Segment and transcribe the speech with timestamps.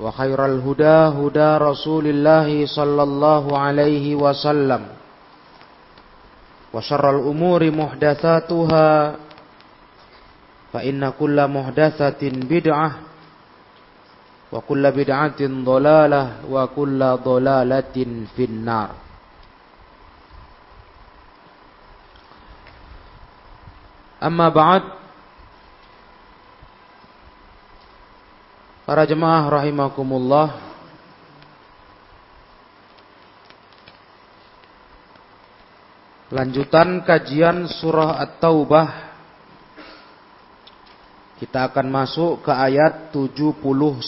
[0.00, 4.82] وخير الهدى هدى رسول الله صلى الله عليه وسلم
[6.72, 9.14] وشر الأمور محدثاتها
[10.72, 12.90] فإن كل محدثة بدعة
[14.52, 17.96] وكل بدعة ضلالة وكل ضلالة
[18.36, 18.90] في النار
[24.22, 24.82] أما بعد
[28.85, 30.61] Para jemaah rahimakumullah.
[36.29, 38.89] Lanjutan kajian surah At-Taubah.
[41.41, 44.05] Kita akan masuk ke ayat 79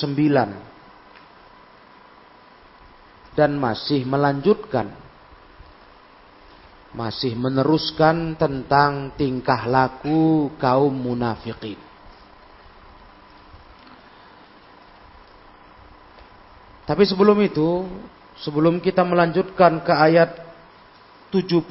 [3.33, 4.94] Dan masih melanjutkan.
[6.94, 11.86] Masih meneruskan tentang tingkah laku kaum munafikin
[16.87, 17.83] Tapi sebelum itu,
[18.39, 20.39] sebelum kita melanjutkan ke ayat
[21.35, 21.67] 79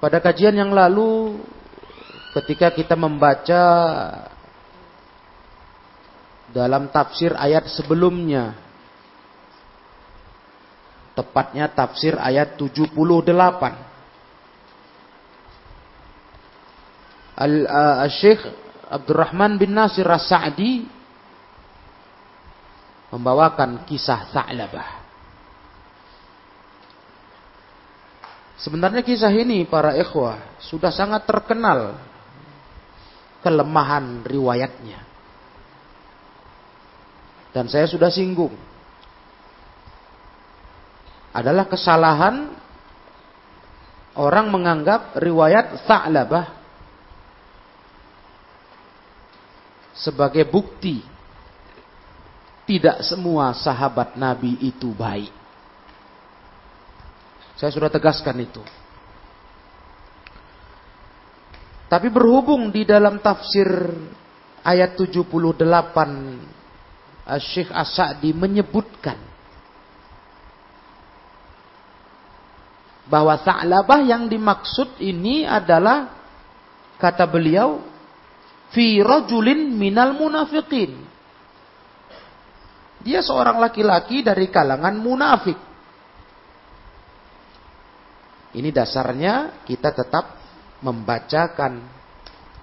[0.00, 1.36] Pada kajian yang lalu
[2.32, 3.62] ketika kita membaca
[6.48, 8.56] dalam tafsir ayat sebelumnya
[11.12, 12.96] tepatnya tafsir ayat 78
[17.40, 18.44] Al-Syekh
[18.90, 20.84] Abdurrahman bin Nasir As-Sa'di
[23.08, 25.00] membawakan kisah Sa'labah.
[28.60, 31.96] Sebenarnya kisah ini para ikhwah sudah sangat terkenal
[33.40, 35.00] kelemahan riwayatnya.
[37.56, 38.52] Dan saya sudah singgung.
[41.32, 42.52] Adalah kesalahan
[44.12, 46.59] orang menganggap riwayat Sa'labah
[50.00, 51.04] sebagai bukti
[52.64, 55.32] tidak semua sahabat Nabi itu baik.
[57.60, 58.64] Saya sudah tegaskan itu.
[61.90, 63.66] Tapi berhubung di dalam tafsir
[64.62, 65.58] ayat 78
[67.42, 69.18] Syekh As-Sa'di menyebutkan
[73.10, 76.14] bahwa Sa'labah yang dimaksud ini adalah
[76.94, 77.89] kata beliau
[78.70, 80.94] fi rajulin minal munafiqin.
[83.00, 85.56] Dia seorang laki-laki dari kalangan munafik.
[88.50, 90.36] Ini dasarnya kita tetap
[90.82, 91.80] membacakan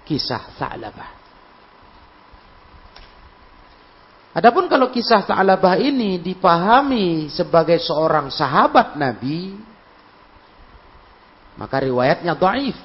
[0.04, 1.10] kisah Sa'labah.
[4.36, 9.58] Adapun kalau kisah Sa'labah ini dipahami sebagai seorang sahabat Nabi,
[11.58, 12.78] maka riwayatnya dhaif.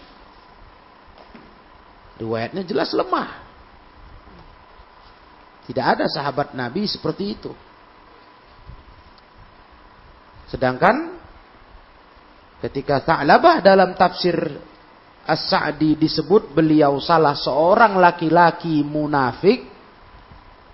[2.21, 3.41] Riwayatnya jelas lemah.
[5.63, 7.51] Tidak ada sahabat Nabi seperti itu.
[10.51, 11.17] Sedangkan
[12.61, 14.37] ketika Ta'labah dalam tafsir
[15.23, 19.63] As-Sa'di disebut beliau salah seorang laki-laki munafik,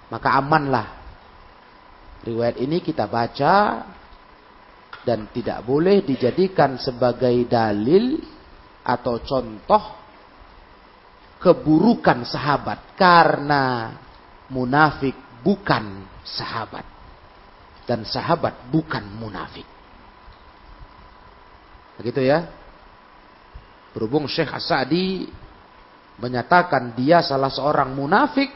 [0.10, 0.88] maka amanlah.
[2.26, 3.86] Riwayat ini kita baca
[5.06, 8.20] dan tidak boleh dijadikan sebagai dalil
[8.84, 9.84] atau contoh
[11.40, 13.96] keburukan sahabat karena
[14.52, 16.86] munafik bukan sahabat.
[17.88, 19.66] Dan sahabat bukan munafik.
[21.98, 22.46] Begitu ya.
[23.92, 25.26] Berhubung Syekh As-Sa'di
[26.22, 28.54] menyatakan dia salah seorang munafik.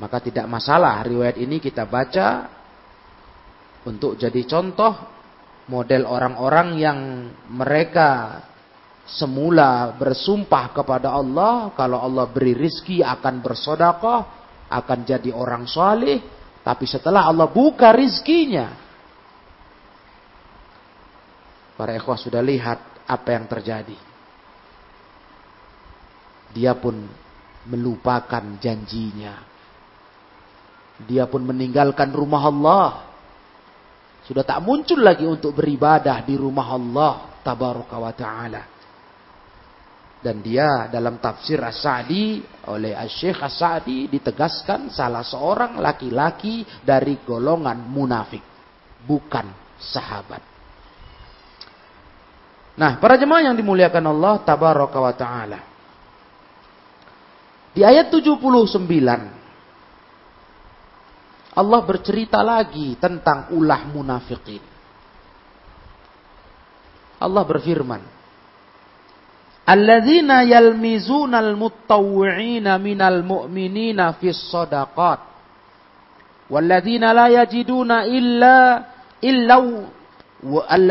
[0.00, 2.48] Maka tidak masalah riwayat ini kita baca
[3.84, 4.96] untuk jadi contoh
[5.68, 6.98] model orang-orang yang
[7.52, 8.40] mereka
[9.10, 14.20] semula bersumpah kepada Allah kalau Allah beri rizki akan bersodakoh,
[14.70, 16.22] akan jadi orang soleh,
[16.62, 18.70] tapi setelah Allah buka rizkinya,
[21.74, 23.98] para ikhwah sudah lihat apa yang terjadi.
[26.50, 26.94] Dia pun
[27.66, 29.34] melupakan janjinya.
[31.00, 32.88] Dia pun meninggalkan rumah Allah.
[34.26, 38.62] Sudah tak muncul lagi untuk beribadah di rumah Allah tabaraka wa ta'ala.
[40.20, 48.44] Dan dia dalam tafsir As-Sa'di oleh Syekh As-Sa'di ditegaskan salah seorang laki-laki dari golongan munafik.
[49.00, 49.48] Bukan
[49.80, 50.44] sahabat.
[52.76, 55.60] Nah, para jemaah yang dimuliakan Allah tabaraka wa ta'ala.
[57.72, 59.40] Di ayat 79
[61.50, 64.62] Allah bercerita lagi tentang ulah munafikin.
[67.20, 68.00] Allah berfirman,
[69.66, 75.20] Alladzina yalmizunal muttawwi'ina minal mu'minina fis sadaqat.
[76.50, 78.56] Walladzina la yajiduna illa
[79.22, 79.56] illa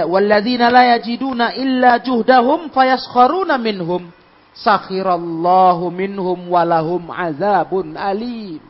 [0.05, 4.07] walladzina la yajiduna illa juhdahum fayaskharuna minhum
[4.55, 8.61] sakhirallahu minhum walahum azabun alim.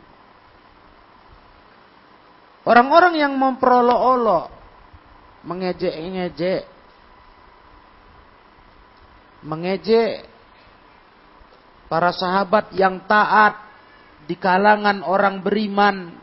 [2.66, 4.45] Orang-orang yang memperolok-olok,
[5.48, 6.79] mengejek-ngejek
[9.44, 10.27] mengejek
[11.89, 13.57] para sahabat yang taat
[14.30, 16.13] di kalangan orang beriman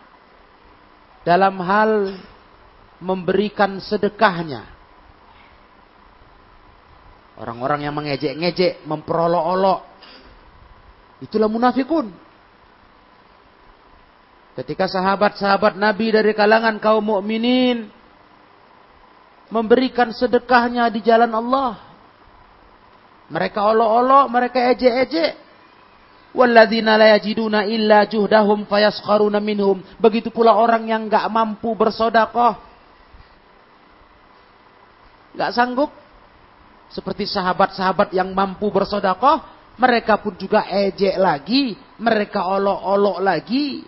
[1.27, 2.15] dalam hal
[3.03, 4.63] memberikan sedekahnya.
[7.37, 9.81] Orang-orang yang mengejek-ngejek, memperolok-olok.
[11.21, 12.09] Itulah munafikun.
[14.57, 17.93] Ketika sahabat-sahabat Nabi dari kalangan kaum mukminin
[19.53, 21.86] memberikan sedekahnya di jalan Allah,
[23.27, 25.33] mereka olok-olok, mereka ejek-ejek.
[26.37, 29.83] Walladzina la yajiduna illa juhdahum fayaskharuna minhum.
[29.99, 32.55] Begitu pula orang yang enggak mampu bersodakoh.
[35.35, 35.91] Enggak sanggup.
[36.87, 39.43] Seperti sahabat-sahabat yang mampu bersodakoh.
[39.81, 41.75] Mereka pun juga ejek lagi.
[41.99, 43.83] Mereka olok-olok lagi.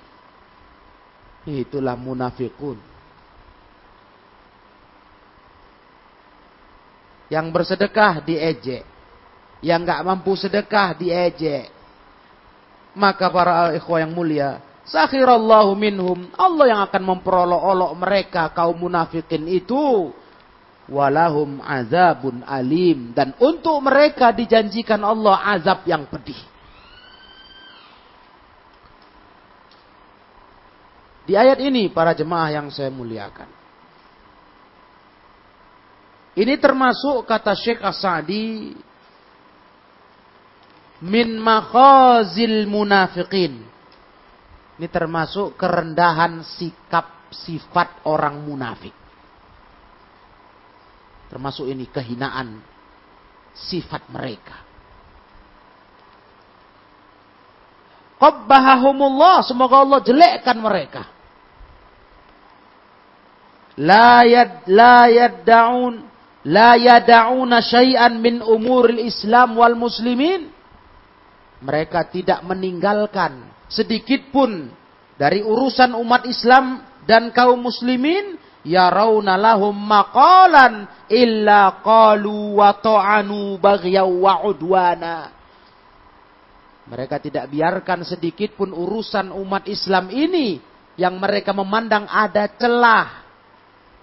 [1.46, 2.80] Itulah munafikun.
[7.28, 8.97] Yang bersedekah diejek
[9.64, 11.70] yang nggak mampu sedekah diejek.
[12.98, 20.10] Maka para ikhwah yang mulia, sakhirallahu minhum, Allah yang akan memperolok-olok mereka kaum munafikin itu.
[20.88, 23.12] Walahum azabun alim.
[23.12, 26.40] Dan untuk mereka dijanjikan Allah azab yang pedih.
[31.28, 33.52] Di ayat ini para jemaah yang saya muliakan.
[36.32, 38.72] Ini termasuk kata Syekh As-Sa'di
[41.04, 43.62] min makhazil munafiqin.
[44.78, 48.94] Ini termasuk kerendahan sikap sifat orang munafik.
[51.28, 52.62] Termasuk ini kehinaan
[53.52, 54.64] sifat mereka.
[58.18, 61.06] Qabbahahumullah, semoga Allah jelekkan mereka.
[63.78, 66.02] La yad la yad'un
[66.50, 70.50] la yad'una syai'an min umuril Islam wal muslimin
[71.58, 74.70] mereka tidak meninggalkan sedikit pun
[75.18, 84.06] dari urusan umat Islam dan kaum muslimin yarawna lahum maqalan illa qalu wa ta'anu baghyaw
[84.06, 85.34] wa udwana.
[86.88, 90.56] Mereka tidak biarkan sedikit pun urusan umat Islam ini
[90.96, 93.28] yang mereka memandang ada celah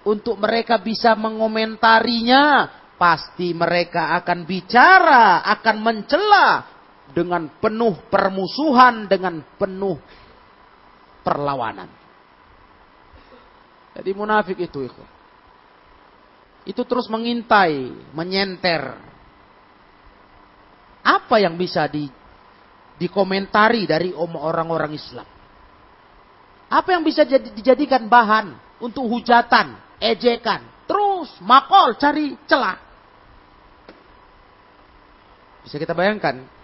[0.05, 6.75] untuk mereka bisa mengomentarinya pasti mereka akan bicara akan mencela
[7.15, 9.95] dengan penuh permusuhan, dengan penuh
[11.24, 11.88] perlawanan.
[13.95, 15.07] Jadi munafik itu, ikhwan.
[16.67, 19.00] Itu terus mengintai, menyenter.
[21.00, 22.12] Apa yang bisa di,
[23.00, 25.27] dikomentari dari orang-orang Islam?
[26.67, 28.51] Apa yang bisa jadi, dijadikan bahan
[28.84, 32.75] untuk hujatan, ejekan, terus makol cari celah.
[35.63, 36.54] Bisa kita bayangkan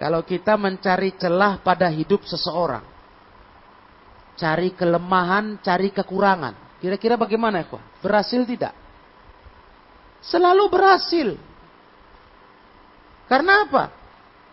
[0.00, 2.80] kalau kita mencari celah pada hidup seseorang,
[4.32, 7.76] cari kelemahan, cari kekurangan, kira-kira bagaimana ya?
[8.00, 8.72] Berhasil tidak?
[10.24, 11.28] Selalu berhasil.
[13.28, 13.92] Karena apa?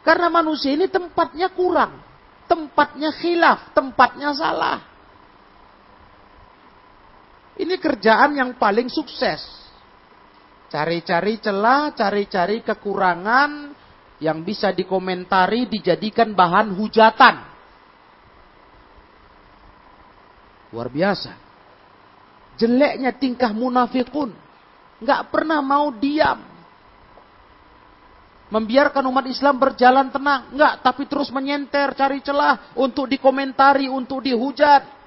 [0.04, 1.96] Karena manusia ini tempatnya kurang,
[2.52, 4.84] tempatnya khilaf, tempatnya salah.
[7.56, 9.40] Ini kerjaan yang paling sukses.
[10.68, 13.77] Cari-cari celah, cari-cari kekurangan,
[14.18, 17.36] yang bisa dikomentari dijadikan bahan hujatan.
[20.74, 21.32] Luar biasa.
[22.58, 24.34] Jeleknya tingkah munafikun.
[24.98, 26.42] Nggak pernah mau diam.
[28.48, 30.50] Membiarkan umat Islam berjalan tenang.
[30.56, 34.98] Nggak, tapi terus menyenter, cari celah untuk dikomentari, untuk dihujat.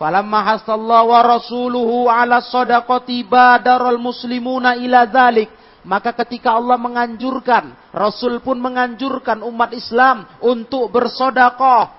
[0.00, 5.46] Falamma hasallahu wa rasuluhu ala sadaqati badarul muslimuna ila dhalik
[5.84, 11.92] maka ketika Allah menganjurkan, Rasul pun menganjurkan umat Islam untuk bersodakoh.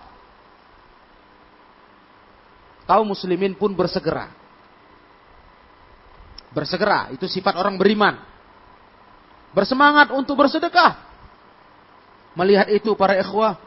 [2.89, 4.33] Kaum muslimin pun bersegera.
[6.49, 8.17] Bersegera, itu sifat orang beriman.
[9.53, 10.97] Bersemangat untuk bersedekah.
[12.33, 13.61] Melihat itu para ikhwah.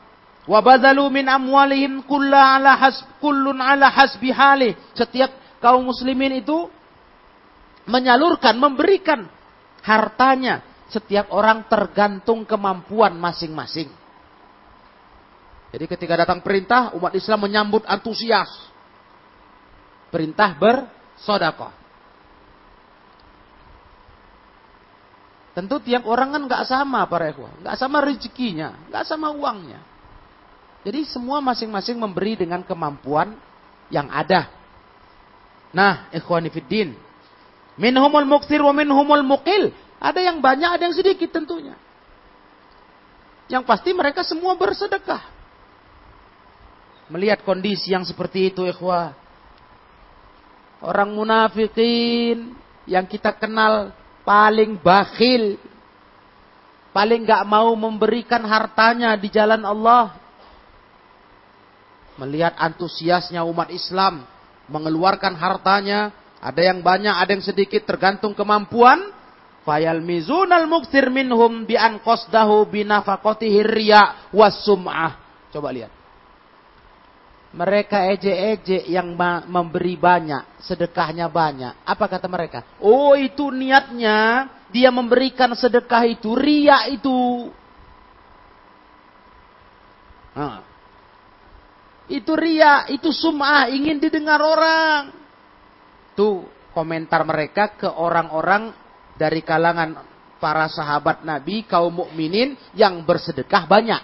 [0.51, 4.75] Wabadalu min amwalihim kulla ala has, kullun ala hasbi halih.
[4.99, 5.31] Setiap
[5.63, 6.67] kaum muslimin itu
[7.87, 9.38] menyalurkan, memberikan
[9.89, 10.61] hartanya.
[10.89, 13.93] Setiap orang tergantung kemampuan masing-masing.
[15.69, 18.49] Jadi ketika datang perintah, umat Islam menyambut antusias.
[20.09, 21.73] Perintah bersodakoh.
[25.53, 29.83] Tentu tiap orang kan nggak sama para ikhwah, nggak sama rezekinya, nggak sama uangnya.
[30.87, 33.35] Jadi semua masing-masing memberi dengan kemampuan
[33.91, 34.49] yang ada.
[35.75, 36.95] Nah, ikhwanifiddin,
[37.79, 39.71] Minhumul muktir wa minhumul mukil.
[40.03, 41.79] Ada yang banyak, ada yang sedikit tentunya.
[43.47, 45.23] Yang pasti mereka semua bersedekah.
[47.09, 49.17] Melihat kondisi yang seperti itu, ikhwah.
[50.85, 52.53] Orang munafikin
[52.85, 53.95] yang kita kenal
[54.27, 55.57] paling bakhil.
[56.93, 60.19] Paling gak mau memberikan hartanya di jalan Allah.
[62.19, 64.27] Melihat antusiasnya umat Islam
[64.67, 69.11] mengeluarkan hartanya ada yang banyak, ada yang sedikit tergantung kemampuan.
[69.67, 73.61] Fayal mizunal muktir minhum bi an qasdahu bi nafaqatihi
[74.33, 75.13] wasum'ah.
[75.53, 75.93] Coba lihat.
[77.49, 79.17] Mereka ejek-ejek yang
[79.49, 81.85] memberi banyak, sedekahnya banyak.
[81.85, 82.65] Apa kata mereka?
[82.79, 87.51] Oh itu niatnya, dia memberikan sedekah itu, ria itu.
[90.37, 90.65] Nah.
[92.09, 95.18] Itu ria, itu sum'ah, ingin didengar orang.
[96.19, 98.75] Itu komentar mereka ke orang-orang
[99.15, 100.03] dari kalangan
[100.43, 104.03] para sahabat Nabi, kaum mukminin yang bersedekah banyak.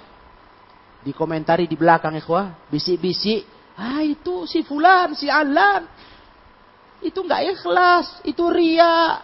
[1.02, 3.42] Dikomentari di belakang ikhwah, bisik-bisik,
[3.74, 5.90] ah itu si fulan, si alan.
[7.02, 9.18] Itu enggak ikhlas, itu ria.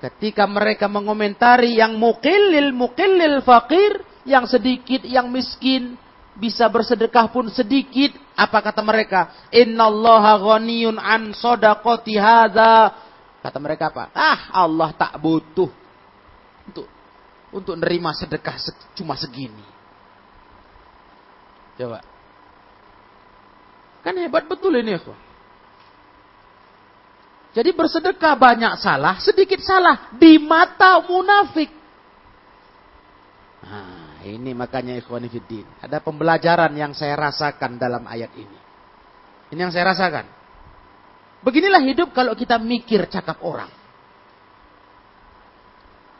[0.00, 6.00] Ketika mereka mengomentari yang mukillil mukillil fakir, yang sedikit, yang miskin,
[6.40, 8.16] bisa bersedekah pun sedikit.
[8.32, 9.28] Apa kata mereka?
[9.52, 12.96] Innallaha ghaniyun an sadaqati hadza.
[13.44, 14.08] Kata mereka apa?
[14.16, 15.68] Ah, Allah tak butuh
[16.64, 16.88] untuk
[17.52, 18.56] untuk nerima sedekah
[18.96, 19.64] cuma segini.
[21.76, 22.00] Coba.
[24.00, 25.00] Kan hebat betul ini, ya,
[27.50, 31.68] Jadi bersedekah banyak salah, sedikit salah di mata munafik.
[33.60, 35.64] Nah, ini makanya ikhwan fiddin.
[35.80, 38.58] Ada pembelajaran yang saya rasakan dalam ayat ini.
[39.50, 40.26] Ini yang saya rasakan.
[41.40, 43.72] Beginilah hidup kalau kita mikir cakap orang.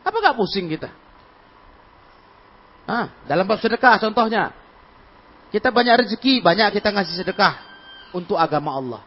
[0.00, 0.88] Apa gak pusing kita?
[2.88, 4.50] Ah, dalam bab sedekah contohnya.
[5.50, 7.54] Kita banyak rezeki, banyak kita ngasih sedekah
[8.16, 9.02] untuk agama Allah.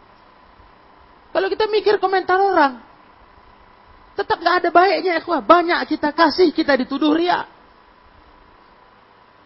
[1.34, 2.78] Kalau kita mikir komentar orang,
[4.14, 5.42] tetap gak ada baiknya ikhwah.
[5.42, 7.53] Banyak kita kasih, kita dituduh riak.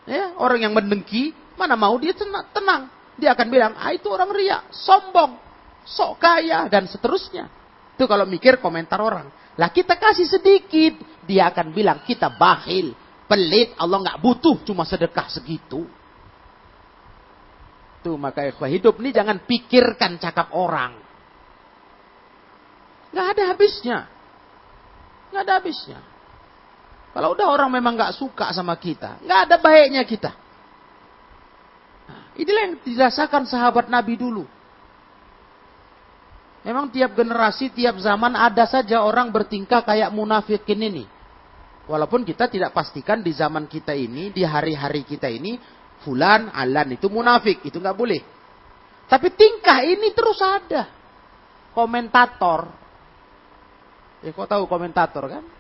[0.08, 2.88] Ya, orang yang mendengki, mana mau dia tenang.
[3.20, 5.36] Dia akan bilang, ah itu orang ria, sombong,
[5.84, 7.52] sok kaya, dan seterusnya.
[7.98, 9.28] Itu kalau mikir komentar orang.
[9.58, 12.96] Lah kita kasih sedikit, dia akan bilang kita bakhil,
[13.28, 15.84] pelit, Allah nggak butuh cuma sedekah segitu.
[18.06, 20.96] Tuh maka ikhwah hidup ini jangan pikirkan cakap orang.
[23.12, 24.00] Nggak ada habisnya.
[25.34, 26.00] Nggak ada habisnya.
[27.18, 30.38] Kalau udah orang memang nggak suka sama kita, nggak ada baiknya kita.
[32.06, 34.46] Nah, inilah yang dirasakan sahabat Nabi dulu.
[36.62, 41.10] Memang tiap generasi, tiap zaman ada saja orang bertingkah kayak munafikin ini.
[41.90, 45.58] Walaupun kita tidak pastikan di zaman kita ini, di hari-hari kita ini,
[46.06, 48.22] fulan, alan itu munafik, itu nggak boleh.
[49.10, 50.86] Tapi tingkah ini terus ada.
[51.74, 52.70] Komentator.
[54.22, 55.57] Ya kau tahu komentator kan?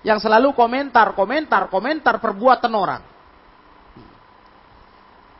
[0.00, 3.02] Yang selalu komentar, komentar, komentar perbuatan orang.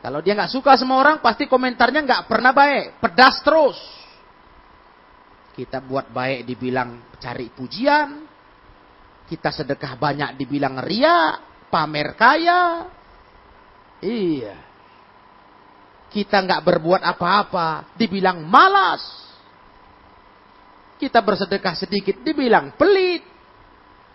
[0.01, 3.77] Kalau dia nggak suka sama orang, pasti komentarnya nggak pernah baik, pedas terus.
[5.53, 8.25] Kita buat baik dibilang cari pujian.
[9.29, 11.37] Kita sedekah banyak dibilang ria,
[11.69, 12.89] pamer kaya.
[14.01, 14.57] Iya.
[16.11, 19.05] Kita nggak berbuat apa-apa, dibilang malas.
[20.97, 23.30] Kita bersedekah sedikit, dibilang pelit.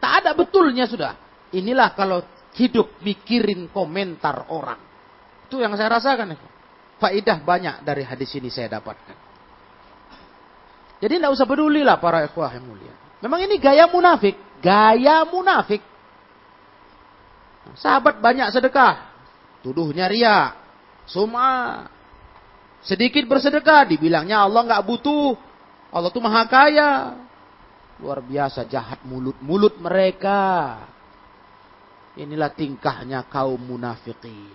[0.00, 1.16] Tak ada betulnya sudah.
[1.54, 2.20] Inilah kalau
[2.56, 4.80] hidup mikirin komentar orang.
[5.46, 6.36] Itu yang saya rasakan.
[6.96, 9.16] Faidah banyak dari hadis ini saya dapatkan.
[10.96, 12.94] Jadi tidak usah peduli lah para ikhwah yang mulia.
[13.20, 14.36] Memang ini gaya munafik.
[14.64, 15.84] Gaya munafik.
[17.76, 19.12] Sahabat banyak sedekah.
[19.60, 20.56] Tuduhnya ria.
[21.04, 21.84] Suma.
[22.80, 23.84] Sedikit bersedekah.
[23.84, 25.36] Dibilangnya Allah nggak butuh.
[25.92, 26.90] Allah tuh maha kaya.
[27.96, 30.76] Luar biasa jahat mulut-mulut mereka.
[32.16, 34.52] Inilah tingkahnya kaum munafikin.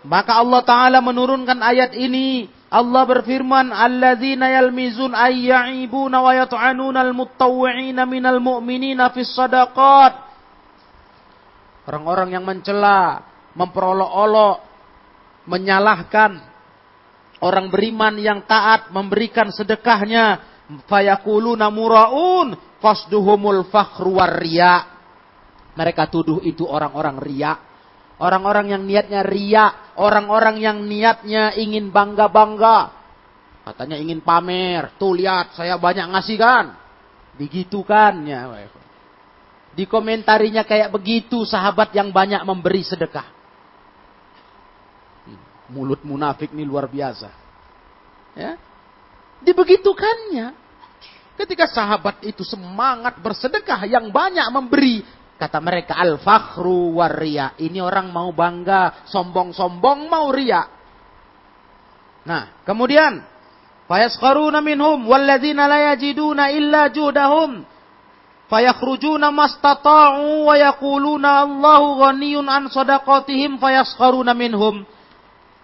[0.00, 8.40] Maka Allah Ta'ala menurunkan ayat ini Allah berfirman, "Alladzina yalmizun ayya'ibuna wa yat'anuna al-muttawwi'ina minal
[8.40, 10.30] mu'minina fis sadaqat."
[11.84, 14.56] Orang-orang yang mencela, memperolok-olok,
[15.50, 16.38] menyalahkan
[17.44, 20.49] orang beriman yang taat memberikan sedekahnya,
[20.86, 24.18] fayaquluna muraun fasduhumul fakhru.
[25.74, 27.52] Mereka tuduh itu orang-orang riya.
[28.20, 32.88] Orang-orang yang niatnya riya, Orang-orang yang niatnya ingin bangga-bangga.
[33.68, 34.96] Katanya ingin pamer.
[34.96, 36.72] Tuh lihat saya banyak ngasih kan.
[37.36, 38.72] Digitukannya.
[39.76, 43.28] Dikomentarinya kayak begitu sahabat yang banyak memberi sedekah.
[45.28, 45.40] Hmm,
[45.76, 47.28] mulut munafik ini luar biasa.
[48.40, 48.56] Ya.
[49.44, 50.56] Dibegitukannya.
[51.40, 55.00] Ketika sahabat itu semangat bersedekah yang banyak memberi.
[55.40, 57.56] Kata mereka al-fakhru waria.
[57.56, 60.68] Ini orang mau bangga, sombong-sombong mau ria.
[62.28, 63.24] Nah, kemudian
[63.88, 67.64] fayaskharuna minhum walladzina la yajiduna illa judahum
[68.52, 74.84] fayakhrujuna mastata'u wa yaquluna Allahu ghaniyun an sadaqatihim fayaskharuna minhum.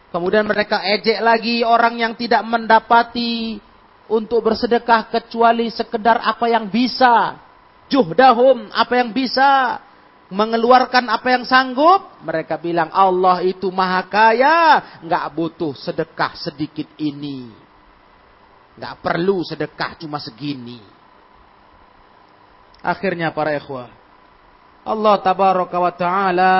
[0.08, 3.60] Kemudian mereka ejek lagi orang yang tidak mendapati
[4.06, 7.38] untuk bersedekah kecuali sekedar apa yang bisa.
[7.86, 9.82] Juhdahum, apa yang bisa.
[10.26, 17.66] Mengeluarkan apa yang sanggup, mereka bilang Allah itu maha kaya, nggak butuh sedekah sedikit ini.
[18.76, 20.82] nggak perlu sedekah cuma segini.
[22.84, 23.88] Akhirnya para ikhwah,
[24.84, 26.54] Allah tabaraka wa taala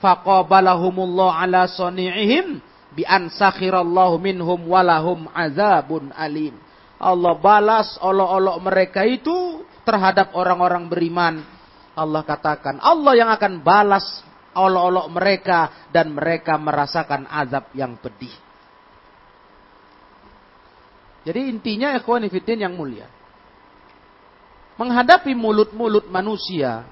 [0.00, 2.58] faqabalahumullah ala sani'ihim
[2.98, 6.58] bi an sakhirallahu minhum walahum azabun alim.
[6.98, 11.46] Allah balas olok-olok mereka itu terhadap orang-orang beriman.
[11.94, 14.02] Allah katakan, Allah yang akan balas
[14.50, 18.34] olok-olok mereka dan mereka merasakan azab yang pedih.
[21.22, 23.06] Jadi intinya ikhwan yang mulia.
[24.74, 26.86] Menghadapi mulut-mulut manusia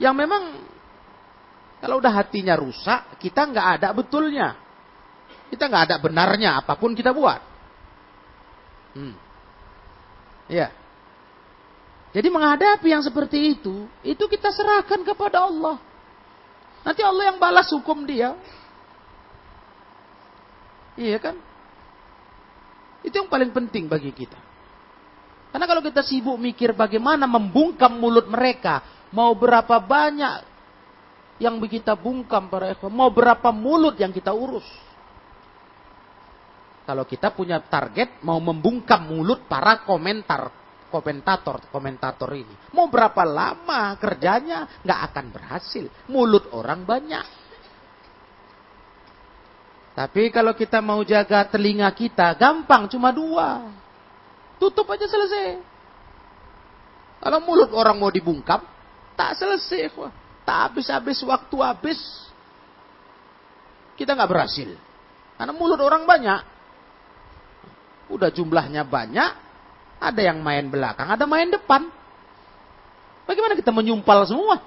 [0.00, 0.72] yang memang
[1.82, 4.54] kalau udah hatinya rusak, kita nggak ada betulnya.
[5.52, 7.40] Kita nggak ada benarnya apa pun kita buat.
[8.96, 9.12] Hmm.
[10.48, 10.72] Ya.
[12.16, 15.76] Jadi menghadapi yang seperti itu, itu kita serahkan kepada Allah.
[16.88, 18.32] Nanti Allah yang balas hukum dia.
[20.96, 21.36] Iya kan?
[23.04, 24.36] Itu yang paling penting bagi kita.
[25.52, 28.80] Karena kalau kita sibuk mikir bagaimana membungkam mulut mereka,
[29.12, 30.48] mau berapa banyak
[31.40, 34.64] yang kita bungkam para ikhwan, mau berapa mulut yang kita urus.
[36.82, 40.50] Kalau kita punya target mau membungkam mulut para komentar
[40.92, 42.52] komentator komentator ini.
[42.76, 45.88] Mau berapa lama kerjanya nggak akan berhasil.
[46.12, 47.26] Mulut orang banyak.
[49.92, 53.68] Tapi kalau kita mau jaga telinga kita, gampang cuma dua.
[54.60, 55.60] Tutup aja selesai.
[57.22, 58.64] Kalau mulut orang mau dibungkam,
[59.14, 59.92] tak selesai.
[60.42, 62.00] Tak habis-habis waktu habis.
[63.94, 64.74] Kita nggak berhasil.
[65.36, 66.51] Karena mulut orang banyak.
[68.12, 69.30] Udah jumlahnya banyak.
[70.02, 71.88] Ada yang main belakang, ada main depan.
[73.24, 74.58] Bagaimana kita menyumpal semua?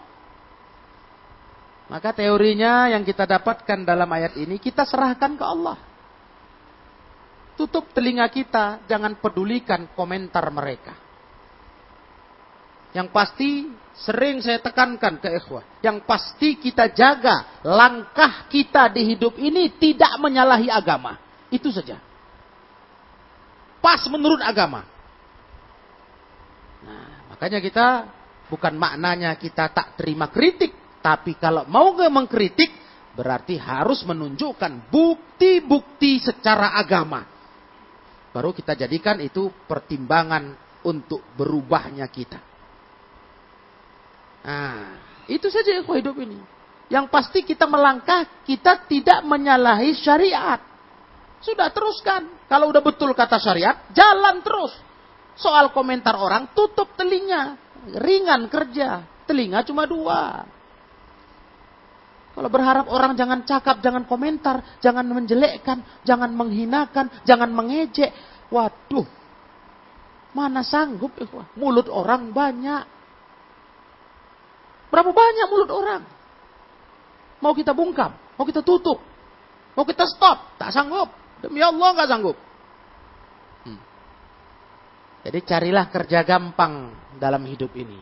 [1.86, 5.78] Maka teorinya yang kita dapatkan dalam ayat ini, kita serahkan ke Allah.
[7.60, 10.98] Tutup telinga kita, jangan pedulikan komentar mereka.
[12.96, 13.50] Yang pasti
[13.92, 15.84] sering saya tekankan ke ikhwah.
[15.84, 21.20] Yang pasti kita jaga langkah kita di hidup ini tidak menyalahi agama.
[21.52, 22.00] Itu saja.
[23.86, 24.82] Pas menurut agama.
[26.82, 27.88] Nah, makanya kita
[28.50, 30.74] bukan maknanya kita tak terima kritik.
[31.06, 32.74] Tapi kalau mau mengkritik
[33.14, 37.36] berarti harus menunjukkan bukti-bukti secara agama
[38.36, 42.36] baru kita jadikan itu pertimbangan untuk berubahnya kita.
[44.44, 45.00] Nah,
[45.32, 46.36] itu saja yang hidup ini.
[46.92, 50.60] Yang pasti kita melangkah, kita tidak menyalahi syariat.
[51.44, 52.48] Sudah teruskan.
[52.48, 54.74] Kalau udah betul kata syariat, jalan terus.
[55.36, 57.60] Soal komentar orang, tutup telinga.
[57.96, 59.04] Ringan kerja.
[59.28, 60.46] Telinga cuma dua.
[62.36, 68.12] Kalau berharap orang jangan cakap, jangan komentar, jangan menjelekkan, jangan menghinakan, jangan mengejek.
[68.52, 69.08] Waduh,
[70.36, 71.48] mana sanggup ya?
[71.56, 72.84] Mulut orang banyak.
[74.92, 76.04] Berapa banyak mulut orang?
[77.40, 79.00] Mau kita bungkam, mau kita tutup,
[79.72, 81.08] mau kita stop, tak sanggup.
[81.46, 82.38] Demi Allah nggak sanggup.
[83.70, 83.80] Hmm.
[85.30, 86.90] Jadi carilah kerja gampang
[87.22, 88.02] dalam hidup ini.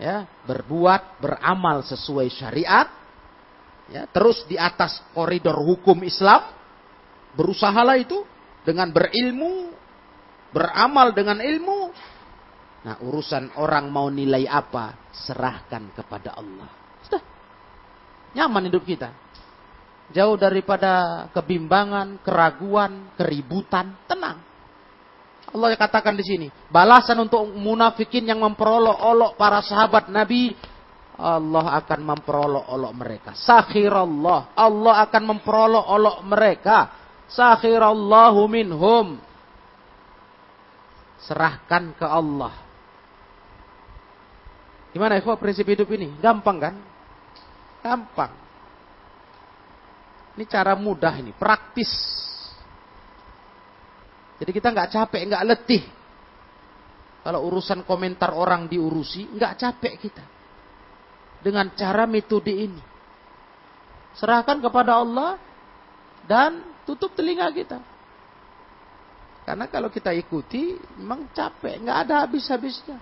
[0.00, 2.90] Ya, berbuat, beramal sesuai syariat,
[3.92, 6.50] ya, terus di atas koridor hukum Islam,
[7.38, 8.26] berusahalah itu
[8.66, 9.70] dengan berilmu,
[10.50, 11.94] beramal dengan ilmu.
[12.84, 16.68] Nah, urusan orang mau nilai apa, serahkan kepada Allah.
[17.06, 17.22] Sudah.
[18.34, 19.23] Nyaman hidup kita.
[20.12, 24.42] Jauh daripada kebimbangan, keraguan, keributan, tenang.
[25.54, 30.50] Allah katakan di sini, balasan untuk munafikin yang memperolok-olok para sahabat Nabi
[31.14, 33.30] Allah akan memperolok-olok mereka.
[33.38, 34.50] Sakhirallah.
[34.58, 36.90] Allah akan memperolok-olok mereka.
[37.30, 39.14] Sakhirallahu minhum.
[41.22, 42.52] Serahkan ke Allah.
[44.90, 46.10] Gimana ikhwah prinsip hidup ini?
[46.18, 46.74] Gampang kan?
[47.82, 48.43] Gampang.
[50.34, 51.90] Ini cara mudah ini, praktis.
[54.38, 55.82] Jadi kita nggak capek, nggak letih.
[57.24, 60.24] Kalau urusan komentar orang diurusi, nggak capek kita
[61.44, 62.82] dengan cara metode ini.
[64.16, 65.36] Serahkan kepada Allah
[66.24, 67.78] dan tutup telinga kita.
[69.44, 72.96] Karena kalau kita ikuti, memang capek, nggak ada habis-habisnya.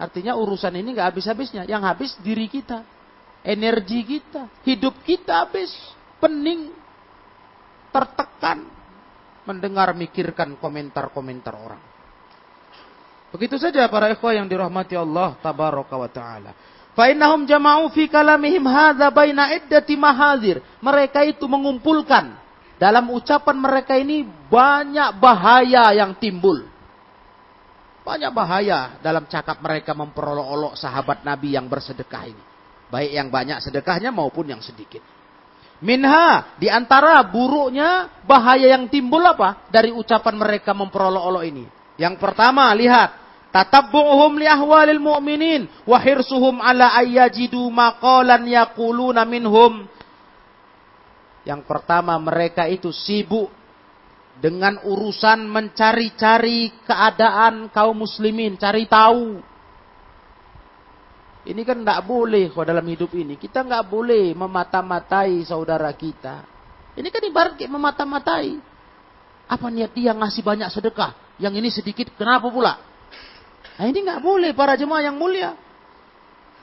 [0.00, 1.68] Artinya urusan ini nggak habis-habisnya.
[1.68, 2.80] Yang habis diri kita,
[3.42, 5.70] energi kita, hidup kita habis,
[6.22, 6.70] pening,
[7.90, 8.66] tertekan,
[9.44, 11.82] mendengar, mikirkan komentar-komentar orang.
[13.34, 16.52] Begitu saja para ikhwah yang dirahmati Allah tabaraka wa taala.
[16.92, 19.96] Fa innahum jama'u fi kalamihim hadza baina iddati.
[20.84, 22.36] Mereka itu mengumpulkan
[22.76, 26.68] dalam ucapan mereka ini banyak bahaya yang timbul.
[28.04, 32.51] Banyak bahaya dalam cakap mereka memperolok-olok sahabat Nabi yang bersedekah ini.
[32.92, 35.00] Baik yang banyak sedekahnya maupun yang sedikit.
[35.80, 39.66] Minha, di antara buruknya bahaya yang timbul apa?
[39.72, 41.64] Dari ucapan mereka memperolok-olok ini.
[41.96, 43.16] Yang pertama, lihat
[43.50, 49.88] tatabbu'uhum li ahwalil mu'minin wa hirsuhum ala ayyajidu maqalan yaquluna minhum
[51.42, 53.50] yang pertama mereka itu sibuk
[54.38, 59.42] dengan urusan mencari-cari keadaan kaum muslimin, cari tahu.
[61.42, 63.34] Ini kan tidak boleh kalau dalam hidup ini.
[63.34, 66.46] Kita nggak boleh memata-matai saudara kita.
[66.94, 68.62] Ini kan ibarat kayak memata-matai.
[69.50, 71.18] Apa niat dia ngasih banyak sedekah?
[71.42, 72.78] Yang ini sedikit, kenapa pula?
[73.74, 75.58] Nah ini nggak boleh para jemaah yang mulia.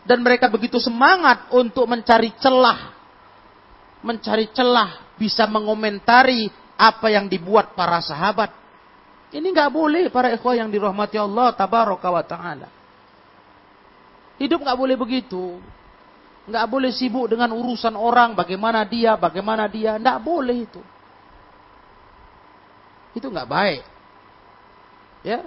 [0.08, 2.96] Dan mereka begitu semangat untuk mencari celah.
[4.00, 6.48] Mencari celah bisa mengomentari
[6.80, 8.56] apa yang dibuat para sahabat.
[9.36, 12.79] Ini nggak boleh para ikhwah yang dirahmati Allah tabaraka wa ta'ala.
[14.40, 15.60] Hidup nggak boleh begitu.
[16.50, 20.00] Nggak boleh sibuk dengan urusan orang, bagaimana dia, bagaimana dia.
[20.00, 20.82] Nggak boleh itu.
[23.14, 23.84] Itu nggak baik.
[25.20, 25.44] Ya,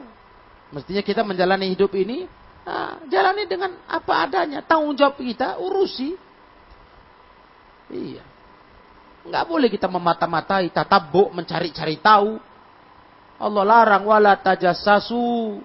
[0.73, 2.25] Mestinya kita menjalani hidup ini,
[2.65, 4.65] nah, jalani dengan apa adanya.
[4.65, 6.17] Tanggung jawab kita, urusi.
[7.93, 8.25] Iya.
[9.23, 12.41] Enggak boleh kita memata-matai, tatabuk, mencari-cari tahu.
[13.37, 15.61] Allah larang wala tajassasu.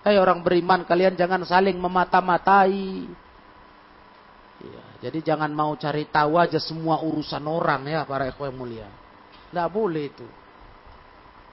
[0.00, 3.04] Hei orang beriman, kalian jangan saling memata-matai.
[4.60, 8.88] Ya, jadi jangan mau cari tahu aja semua urusan orang ya para ikhwan mulia.
[9.52, 10.28] Tidak boleh itu.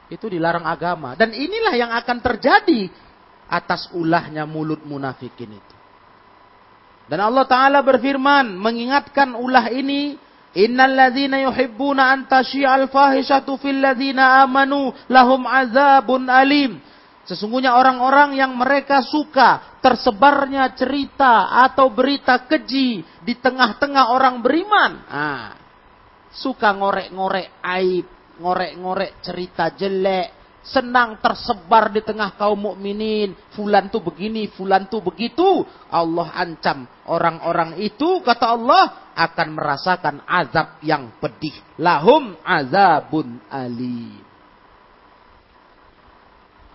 [0.08, 1.16] Itu dilarang agama.
[1.20, 2.88] Dan inilah yang akan terjadi
[3.52, 5.76] atas ulahnya mulut munafikin itu.
[7.08, 10.20] Dan Allah Ta'ala berfirman, mengingatkan ulah ini,
[10.58, 16.82] Innal yuhibbuna an tasyi'al fahishatu fil ladzina amanu lahum azabun alim.
[17.28, 25.04] Sesungguhnya orang-orang yang mereka suka tersebarnya cerita atau berita keji di tengah-tengah orang beriman.
[25.12, 25.52] Ah,
[26.32, 28.08] suka ngorek-ngorek aib,
[28.40, 33.36] ngorek-ngorek cerita jelek, senang tersebar di tengah kaum mukminin.
[33.56, 35.68] Fulan tuh begini, fulan tuh begitu.
[35.92, 41.56] Allah ancam orang-orang itu kata Allah akan merasakan azab yang pedih.
[41.80, 44.27] Lahum azabun alim.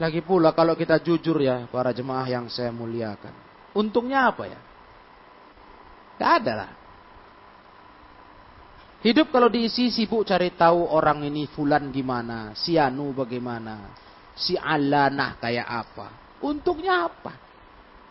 [0.02, 3.30] Lagi pula kalau kita jujur ya para jemaah yang saya muliakan.
[3.70, 4.58] Untungnya apa ya?
[6.18, 6.70] Gak ada lah.
[9.06, 13.94] Hidup kalau diisi sibuk cari tahu orang ini fulan gimana, si Anu bagaimana,
[14.34, 16.06] si Alanah kayak apa.
[16.42, 17.38] Untungnya apa?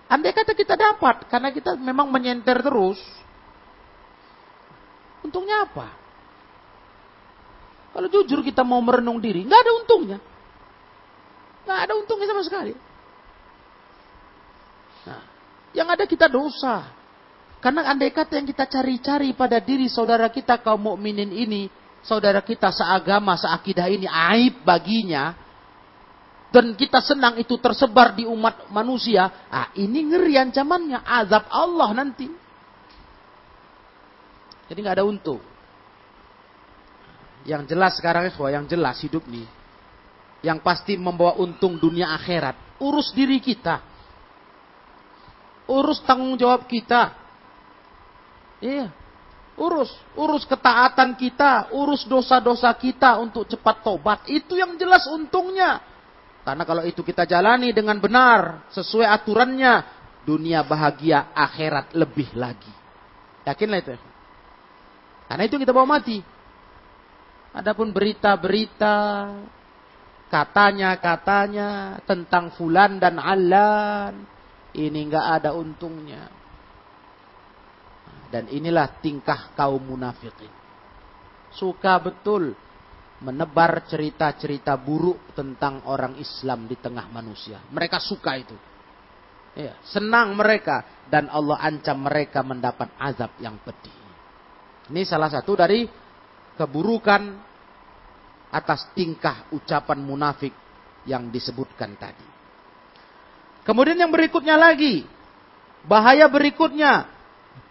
[0.08, 2.99] Andai kata kita dapat, karena kita memang menyenter terus.
[5.23, 5.91] Untungnya apa?
[7.91, 10.19] Kalau jujur kita mau merenung diri, nggak ada untungnya.
[11.65, 12.74] Nggak ada untungnya sama sekali.
[15.06, 15.21] Nah,
[15.74, 16.89] yang ada kita dosa.
[17.62, 21.69] Karena andai kata yang kita cari-cari pada diri saudara kita kaum mukminin ini,
[22.02, 25.38] saudara kita seagama, seakidah ini aib baginya,
[26.50, 32.28] dan kita senang itu tersebar di umat manusia, ah ini ngeri ancamannya, azab Allah nanti.
[34.65, 35.39] Jadi nggak ada untung.
[37.45, 39.45] Yang jelas sekarang itu, yang jelas hidup nih,
[40.41, 42.82] yang pasti membawa untung dunia akhirat.
[42.82, 43.82] Urus diri kita.
[45.69, 47.13] Urus tanggung jawab kita.
[48.62, 48.89] Iya.
[49.62, 54.19] Urus, urus ketaatan kita, urus dosa-dosa kita untuk cepat tobat.
[54.25, 55.77] Itu yang jelas untungnya.
[56.41, 59.86] Karena kalau itu kita jalani dengan benar, sesuai aturannya,
[60.25, 62.73] dunia bahagia, akhirat lebih lagi.
[63.45, 63.93] Yakinlah itu.
[65.30, 66.17] Karena itu kita bawa mati.
[67.51, 68.95] Adapun berita-berita
[70.31, 74.15] katanya-katanya tentang fulan dan alan
[74.71, 76.31] ini nggak ada untungnya.
[78.31, 80.47] Dan inilah tingkah kaum munafikin.
[81.51, 82.55] Suka betul
[83.19, 87.59] menebar cerita-cerita buruk tentang orang Islam di tengah manusia.
[87.67, 88.55] Mereka suka itu.
[89.51, 93.91] Ya, senang mereka dan Allah ancam mereka mendapat azab yang pedih.
[94.87, 95.83] Ini salah satu dari
[96.55, 97.50] keburukan
[98.51, 100.51] atas tingkah ucapan munafik
[101.07, 102.27] yang disebutkan tadi.
[103.63, 105.07] Kemudian yang berikutnya lagi,
[105.87, 107.07] bahaya berikutnya,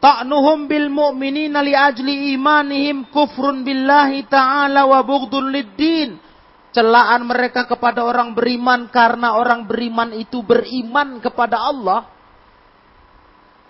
[0.00, 6.16] ta'nuhum bil mu'minina li ajli imanihim kufrun billahi ta'ala wa bughdun lid-din.
[6.70, 12.06] Celaan mereka kepada orang beriman karena orang beriman itu beriman kepada Allah.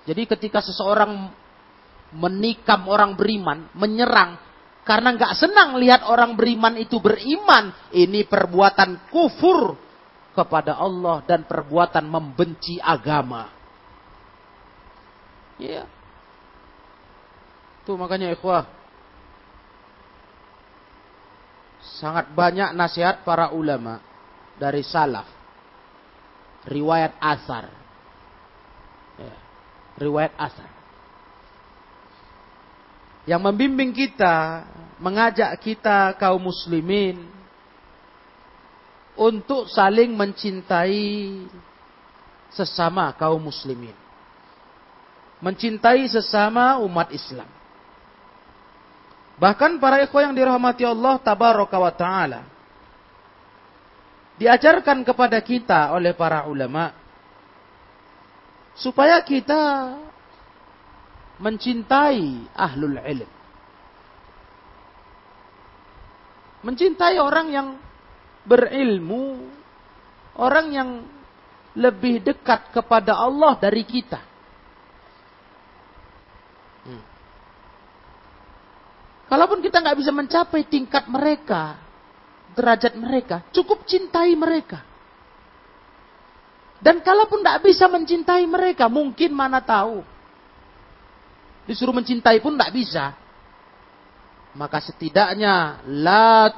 [0.04, 1.32] Jadi ketika seseorang
[2.12, 4.36] menikam orang beriman, menyerang,
[4.90, 7.70] karena nggak senang lihat orang beriman itu beriman.
[7.94, 9.78] Ini perbuatan kufur
[10.34, 13.46] kepada Allah dan perbuatan membenci agama.
[15.62, 15.86] Iya.
[17.86, 18.66] Itu makanya ikhwah.
[22.02, 24.02] Sangat banyak nasihat para ulama
[24.58, 25.30] dari salaf.
[26.66, 27.70] Riwayat asar.
[29.22, 29.38] Ya.
[30.02, 30.79] Riwayat asar
[33.28, 34.64] yang membimbing kita,
[35.00, 37.24] mengajak kita kaum muslimin
[39.16, 41.44] untuk saling mencintai
[42.52, 43.96] sesama kaum muslimin.
[45.40, 47.48] Mencintai sesama umat Islam.
[49.40, 52.44] Bahkan para ikhwah yang dirahmati Allah tabaraka wa taala
[54.40, 56.96] diajarkan kepada kita oleh para ulama
[58.72, 59.92] supaya kita
[61.40, 63.30] mencintai ahlul ilm.
[66.60, 67.68] Mencintai orang yang
[68.44, 69.48] berilmu,
[70.36, 70.90] orang yang
[71.72, 74.20] lebih dekat kepada Allah dari kita.
[76.84, 77.02] Hmm.
[79.32, 81.80] Kalaupun kita nggak bisa mencapai tingkat mereka,
[82.52, 84.84] derajat mereka, cukup cintai mereka.
[86.80, 90.19] Dan kalaupun tidak bisa mencintai mereka, mungkin mana tahu
[91.70, 93.14] Disuruh mencintai pun tidak bisa.
[94.58, 96.50] Maka setidaknya la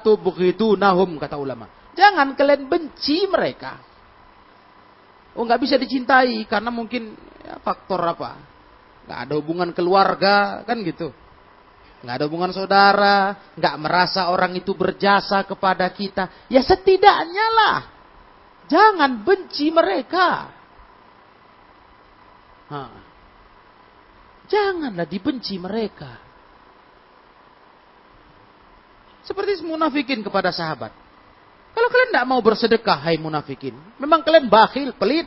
[0.81, 1.69] nahum kata ulama.
[1.93, 3.77] Jangan kalian benci mereka.
[5.37, 7.13] Oh nggak bisa dicintai karena mungkin
[7.45, 8.41] ya, faktor apa?
[9.05, 11.13] Nggak ada hubungan keluarga kan gitu.
[12.01, 13.17] Nggak ada hubungan saudara,
[13.53, 16.49] nggak merasa orang itu berjasa kepada kita.
[16.49, 17.79] Ya setidaknya lah,
[18.65, 20.49] jangan benci mereka.
[22.73, 23.02] Ha.
[24.51, 26.19] Janganlah dibenci mereka.
[29.23, 30.91] Seperti munafikin kepada sahabat.
[31.73, 33.73] Kalau kalian tidak mau bersedekah, hai munafikin.
[33.97, 35.25] Memang kalian bakhil, pelit.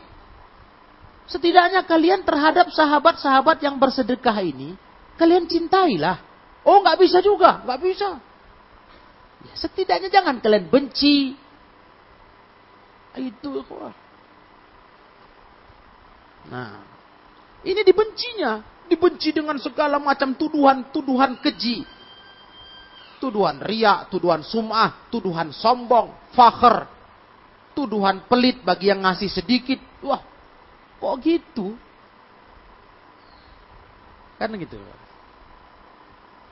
[1.25, 4.77] Setidaknya kalian terhadap sahabat-sahabat yang bersedekah ini,
[5.17, 6.21] kalian cintailah.
[6.61, 8.21] Oh, nggak bisa juga, nggak bisa.
[9.45, 11.33] Ya, setidaknya jangan kalian benci.
[13.15, 13.63] Itu,
[16.45, 16.77] Nah,
[17.65, 21.95] ini dibencinya, dibenci dengan segala macam tuduhan-tuduhan keji
[23.25, 26.85] tuduhan riak, tuduhan sum'ah, tuduhan sombong, fakhr,
[27.73, 29.81] tuduhan pelit bagi yang ngasih sedikit.
[30.05, 30.21] Wah,
[31.01, 31.73] kok gitu?
[34.37, 34.77] Kan gitu.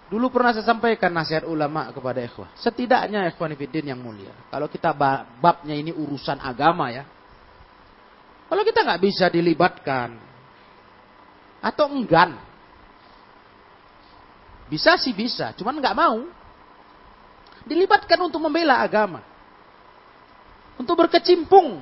[0.09, 2.49] Dulu pernah saya sampaikan nasihat ulama kepada ikhwah.
[2.57, 4.33] Setidaknya ikhwan fiddin yang mulia.
[4.49, 4.93] Kalau kita
[5.41, 7.05] babnya ini urusan agama ya.
[8.49, 10.32] Kalau kita nggak bisa dilibatkan.
[11.63, 12.35] Atau enggan.
[14.67, 15.55] Bisa sih bisa.
[15.55, 16.27] Cuman nggak mau.
[17.63, 19.23] Dilibatkan untuk membela agama.
[20.75, 21.79] Untuk berkecimpung.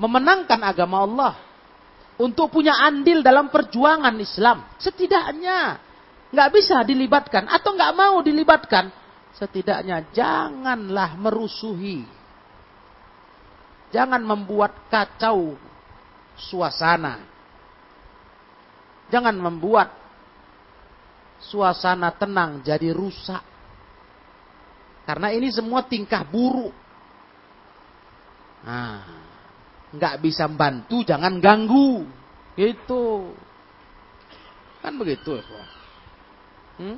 [0.00, 1.34] Memenangkan agama Allah.
[2.16, 4.64] Untuk punya andil dalam perjuangan Islam.
[4.80, 5.76] Setidaknya.
[6.32, 7.52] Nggak bisa dilibatkan.
[7.52, 8.88] Atau nggak mau dilibatkan.
[9.36, 12.08] Setidaknya janganlah merusuhi.
[13.92, 15.60] Jangan membuat kacau
[16.40, 17.31] suasana.
[19.12, 19.92] Jangan membuat
[21.36, 23.44] suasana tenang jadi rusak.
[25.04, 26.72] Karena ini semua tingkah buruk.
[28.62, 29.02] Nah,
[29.92, 32.08] nggak bisa bantu, jangan ganggu.
[32.56, 33.36] Gitu.
[34.80, 35.44] Kan begitu, ya,
[36.80, 36.96] hmm?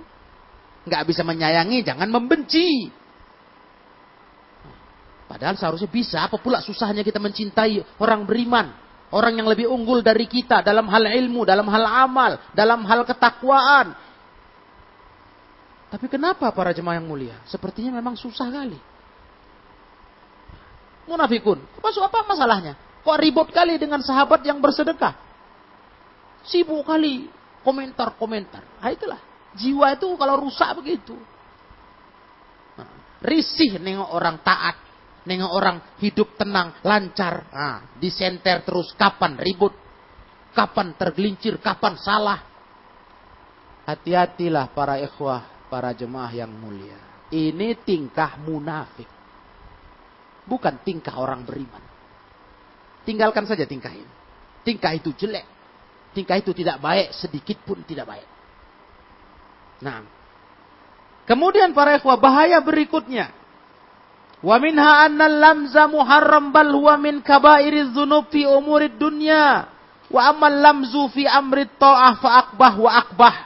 [0.85, 2.92] Nggak bisa menyayangi, jangan membenci.
[5.24, 6.22] Padahal seharusnya bisa.
[6.22, 8.84] Apa pula susahnya kita mencintai orang beriman.
[9.14, 13.94] Orang yang lebih unggul dari kita dalam hal ilmu, dalam hal amal, dalam hal ketakwaan,
[15.94, 17.38] tapi kenapa para jemaah yang mulia?
[17.46, 18.74] Sepertinya memang susah kali.
[21.07, 21.62] Munafikun.
[21.79, 22.74] Masuk apa masalahnya?
[23.07, 25.14] Kok ribut kali dengan sahabat yang bersedekah?
[26.42, 27.31] Sibuk kali
[27.62, 28.83] komentar-komentar.
[28.83, 29.22] Nah, itulah.
[29.55, 31.14] Jiwa itu kalau rusak begitu.
[32.74, 32.90] Nah,
[33.22, 34.74] risih nengok orang taat.
[35.25, 37.49] Nengok orang hidup tenang, lancar.
[37.49, 38.93] Nah, disenter terus.
[38.93, 39.73] Kapan ribut?
[40.53, 41.57] Kapan tergelincir?
[41.65, 42.41] Kapan salah?
[43.89, 46.97] Hati-hatilah para ikhwah para jemaah yang mulia.
[47.33, 49.09] Ini tingkah munafik.
[50.45, 51.81] Bukan tingkah orang beriman.
[53.05, 54.13] Tinggalkan saja tingkah ini.
[54.65, 55.45] Tingkah itu jelek.
[56.15, 58.29] Tingkah itu tidak baik, sedikit pun tidak baik.
[59.83, 60.07] Nah,
[61.27, 63.44] kemudian para ikhwah bahaya berikutnya.
[64.45, 69.65] Wa minha anna lamza muharram bal huwa min kabairiz dzunub fi umurid dunya.
[70.13, 73.37] Wa amal lamzu fi amri ta'ah fa akbah wa akbah.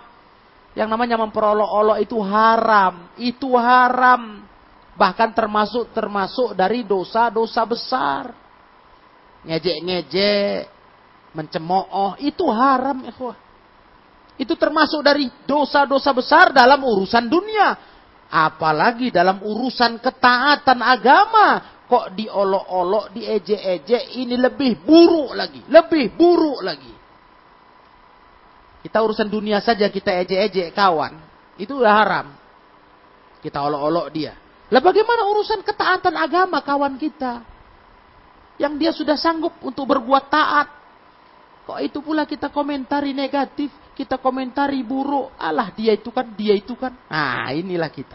[0.75, 3.15] Yang namanya memperolok-olok itu haram.
[3.15, 4.43] Itu haram.
[4.99, 8.35] Bahkan termasuk termasuk dari dosa-dosa besar.
[9.47, 10.67] Ngejek-ngejek.
[11.31, 12.19] Mencemooh.
[12.19, 13.07] Itu haram.
[13.07, 13.39] Ikhwah.
[14.35, 17.98] Itu termasuk dari dosa-dosa besar dalam urusan dunia.
[18.29, 21.81] Apalagi dalam urusan ketaatan agama.
[21.89, 24.21] Kok diolok-olok, diejek-ejek.
[24.21, 25.65] Ini lebih buruk lagi.
[25.73, 26.95] Lebih buruk lagi.
[28.85, 31.17] Kita urusan dunia saja kita ejek-ejek kawan.
[31.57, 32.27] Itu udah haram.
[33.41, 34.37] Kita olok-olok dia.
[34.69, 37.41] Lah bagaimana urusan ketaatan agama kawan kita?
[38.61, 40.69] Yang dia sudah sanggup untuk berbuat taat.
[41.65, 43.73] Kok itu pula kita komentari negatif.
[43.99, 45.35] Kita komentari buruk.
[45.35, 46.95] Allah dia itu kan, dia itu kan.
[47.11, 48.15] Nah inilah kita.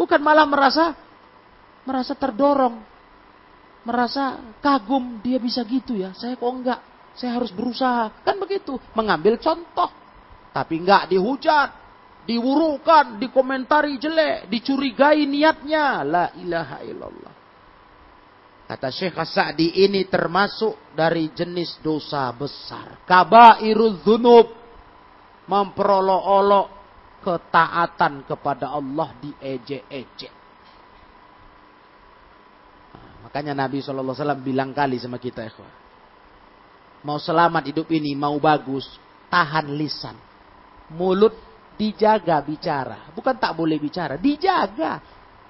[0.00, 0.96] Bukan malah merasa
[1.84, 2.80] merasa terdorong.
[3.84, 6.16] Merasa kagum dia bisa gitu ya.
[6.16, 6.80] Saya kok enggak.
[7.12, 8.24] Saya harus berusaha.
[8.24, 8.80] Kan begitu.
[8.96, 9.92] Mengambil contoh.
[10.56, 11.68] Tapi enggak dihujat.
[12.24, 13.20] Diwurukan.
[13.20, 14.48] Dikomentari jelek.
[14.48, 16.00] Dicurigai niatnya.
[16.00, 17.37] La ilaha illallah.
[18.68, 23.00] Kata Syekh Sa'di ini termasuk dari jenis dosa besar.
[23.08, 24.52] Kabairul zunub.
[25.48, 26.66] Memperolok-olok
[27.24, 30.34] ketaatan kepada Allah diejek-ejek.
[32.92, 34.12] Nah, makanya Nabi SAW
[34.44, 35.48] bilang kali sama kita.
[37.08, 38.84] Mau selamat hidup ini, mau bagus,
[39.32, 40.20] tahan lisan.
[40.92, 41.32] Mulut
[41.80, 43.08] dijaga bicara.
[43.16, 45.00] Bukan tak boleh bicara, dijaga.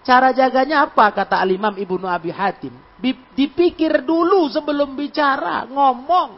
[0.07, 1.11] Cara jaganya apa?
[1.11, 2.88] Kata Al-Imam Ibnu Abi Hatim.
[2.99, 6.31] Dipikir dulu sebelum bicara, ngomong.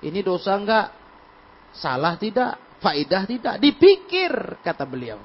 [0.00, 0.88] Ini dosa enggak?
[1.76, 2.80] Salah tidak?
[2.80, 3.60] Faidah tidak?
[3.60, 5.20] Dipikir, kata beliau.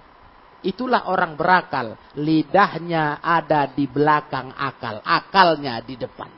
[0.61, 1.97] Itulah orang berakal.
[2.21, 5.01] Lidahnya ada di belakang akal.
[5.01, 6.29] Akalnya di depan.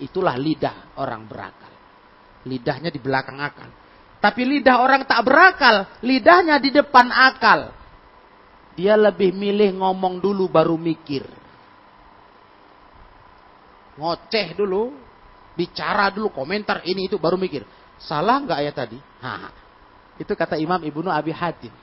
[0.00, 1.72] Itulah lidah orang berakal.
[2.48, 3.68] Lidahnya di belakang akal.
[4.18, 6.00] Tapi lidah orang tak berakal.
[6.00, 7.74] Lidahnya di depan akal.
[8.72, 11.26] Dia lebih milih ngomong dulu baru mikir.
[13.98, 14.94] Ngoceh dulu,
[15.58, 17.66] bicara dulu, komentar ini itu baru mikir.
[17.98, 18.98] Salah nggak ayat tadi?
[19.18, 19.50] Ha,
[20.22, 21.74] itu kata Imam Ibnu Abi Hatim.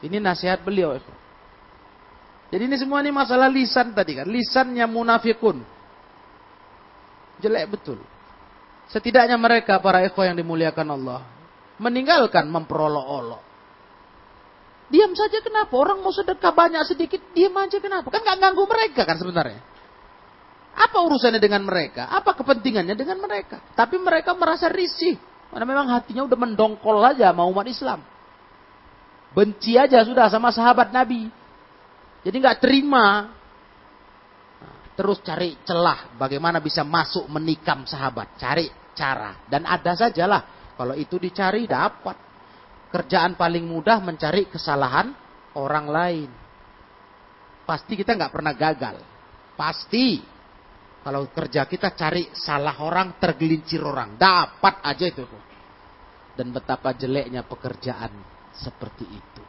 [0.00, 0.96] Ini nasihat beliau.
[2.52, 4.28] Jadi ini semua ini masalah lisan tadi kan.
[4.28, 5.64] Lisannya munafikun.
[7.40, 7.98] Jelek betul.
[8.86, 11.20] Setidaknya mereka para ikhwah yang dimuliakan Allah.
[11.76, 13.42] Meninggalkan memperolok-olok.
[14.86, 15.74] Diam saja kenapa?
[15.74, 18.06] Orang mau sedekah banyak sedikit, diam aja kenapa?
[18.06, 19.58] Kan gak ganggu mereka kan sebenarnya.
[20.76, 22.06] Apa urusannya dengan mereka?
[22.12, 23.64] Apa kepentingannya dengan mereka?
[23.74, 25.16] Tapi mereka merasa risih.
[25.48, 28.04] Karena memang hatinya udah mendongkol aja mau umat Islam.
[29.32, 31.26] Benci aja sudah sama sahabat Nabi.
[32.22, 33.34] Jadi nggak terima.
[34.96, 38.36] terus cari celah bagaimana bisa masuk menikam sahabat.
[38.40, 39.44] Cari cara.
[39.44, 40.72] Dan ada sajalah.
[40.76, 42.25] Kalau itu dicari dapat
[42.90, 45.12] kerjaan paling mudah mencari kesalahan
[45.58, 46.30] orang lain.
[47.66, 48.96] Pasti kita nggak pernah gagal.
[49.58, 50.22] Pasti.
[51.06, 54.18] Kalau kerja kita cari salah orang, tergelincir orang.
[54.18, 55.22] Dapat aja itu.
[56.34, 58.10] Dan betapa jeleknya pekerjaan
[58.58, 59.42] seperti itu.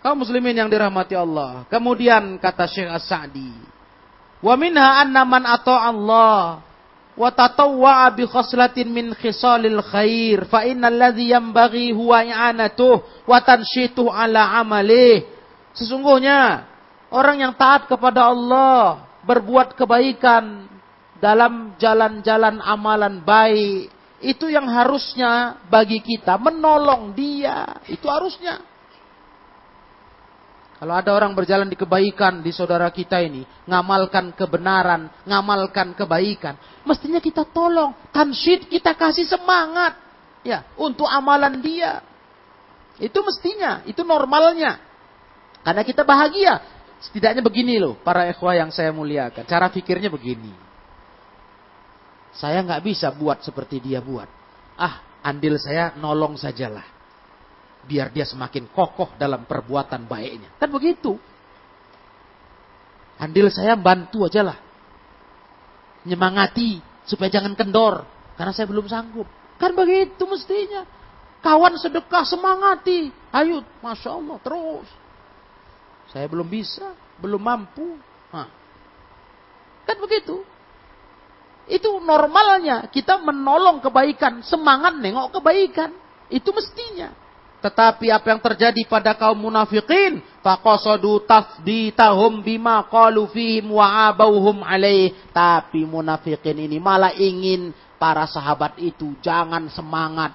[0.00, 1.68] Kaum muslimin yang dirahmati Allah.
[1.68, 3.52] Kemudian kata Syekh As-Sa'di.
[4.40, 6.65] Wa minha anna man Allah
[7.16, 10.60] min khair fa
[11.96, 12.20] huwa
[15.76, 16.40] sesungguhnya
[17.08, 20.68] orang yang taat kepada Allah berbuat kebaikan
[21.16, 28.60] dalam jalan-jalan amalan baik itu yang harusnya bagi kita menolong dia itu harusnya.
[30.76, 36.52] Kalau ada orang berjalan di kebaikan di saudara kita ini, ngamalkan kebenaran, ngamalkan kebaikan,
[36.86, 39.98] mestinya kita tolong, tansyid kita kasih semangat
[40.46, 42.00] ya untuk amalan dia.
[42.96, 44.80] Itu mestinya, itu normalnya.
[45.60, 46.62] Karena kita bahagia.
[46.96, 49.44] Setidaknya begini loh, para ikhwah yang saya muliakan.
[49.44, 50.48] Cara pikirnya begini.
[52.32, 54.30] Saya nggak bisa buat seperti dia buat.
[54.80, 56.96] Ah, andil saya nolong sajalah
[57.86, 60.50] biar dia semakin kokoh dalam perbuatan baiknya.
[60.58, 61.14] Kan begitu.
[63.16, 64.58] Andil saya bantu aja lah.
[66.06, 68.06] Nyemangati supaya jangan kendor.
[68.38, 69.26] Karena saya belum sanggup.
[69.58, 70.86] Kan begitu mestinya.
[71.42, 73.10] Kawan sedekah semangati.
[73.34, 74.88] Ayo, Masya Allah, terus.
[76.14, 77.98] Saya belum bisa, belum mampu.
[78.30, 78.48] Hah.
[79.86, 80.42] Kan begitu.
[81.66, 85.90] Itu normalnya kita menolong kebaikan, semangat nengok kebaikan.
[86.30, 87.10] Itu mestinya.
[87.66, 90.22] Tetapi apa yang terjadi pada kaum munafikin?
[90.38, 95.10] Faqasadu tafditahum bima qalu fihim wa abauhum alaih.
[95.34, 100.30] Tapi munafikin ini malah ingin para sahabat itu jangan semangat.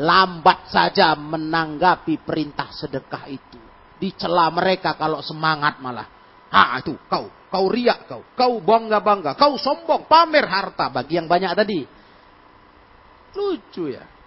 [0.00, 3.60] Lambat saja menanggapi perintah sedekah itu.
[4.00, 6.08] Dicela mereka kalau semangat malah.
[6.48, 11.52] Ha itu kau, kau riak kau, kau bangga-bangga, kau sombong, pamer harta bagi yang banyak
[11.52, 11.84] tadi.
[13.36, 14.19] Lucu ya.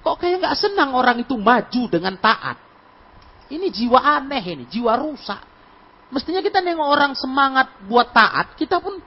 [0.00, 2.56] Kok kayak nggak senang orang itu maju dengan taat?
[3.50, 5.42] Ini jiwa aneh ini, jiwa rusak.
[6.10, 8.98] Mestinya kita nengok orang semangat buat taat, kita pun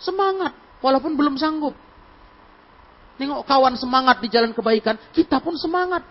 [0.00, 1.74] semangat walaupun belum sanggup.
[3.16, 6.04] Nengok kawan semangat di jalan kebaikan, kita pun semangat.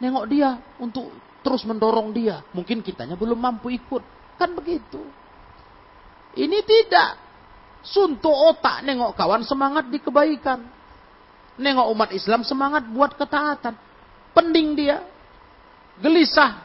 [0.00, 1.08] Nengok dia untuk
[1.44, 2.44] terus mendorong dia.
[2.52, 4.02] Mungkin kitanya belum mampu ikut.
[4.40, 5.00] Kan begitu.
[6.36, 7.24] Ini tidak.
[7.86, 10.75] Suntuk otak nengok kawan semangat di kebaikan.
[11.56, 13.74] Nengok umat Islam semangat buat ketaatan.
[14.36, 15.00] Pending dia.
[16.00, 16.64] Gelisah.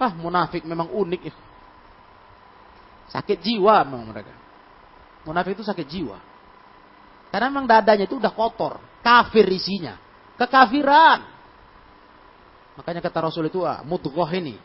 [0.00, 1.32] Ah munafik memang unik.
[3.12, 4.32] Sakit jiwa memang mereka.
[5.24, 6.18] Munafik itu sakit jiwa.
[7.30, 8.80] Karena memang dadanya itu udah kotor.
[9.00, 9.96] Kafir isinya.
[10.36, 11.20] Kekafiran.
[12.80, 14.56] Makanya kata Rasul itu, ah, mudghah ini.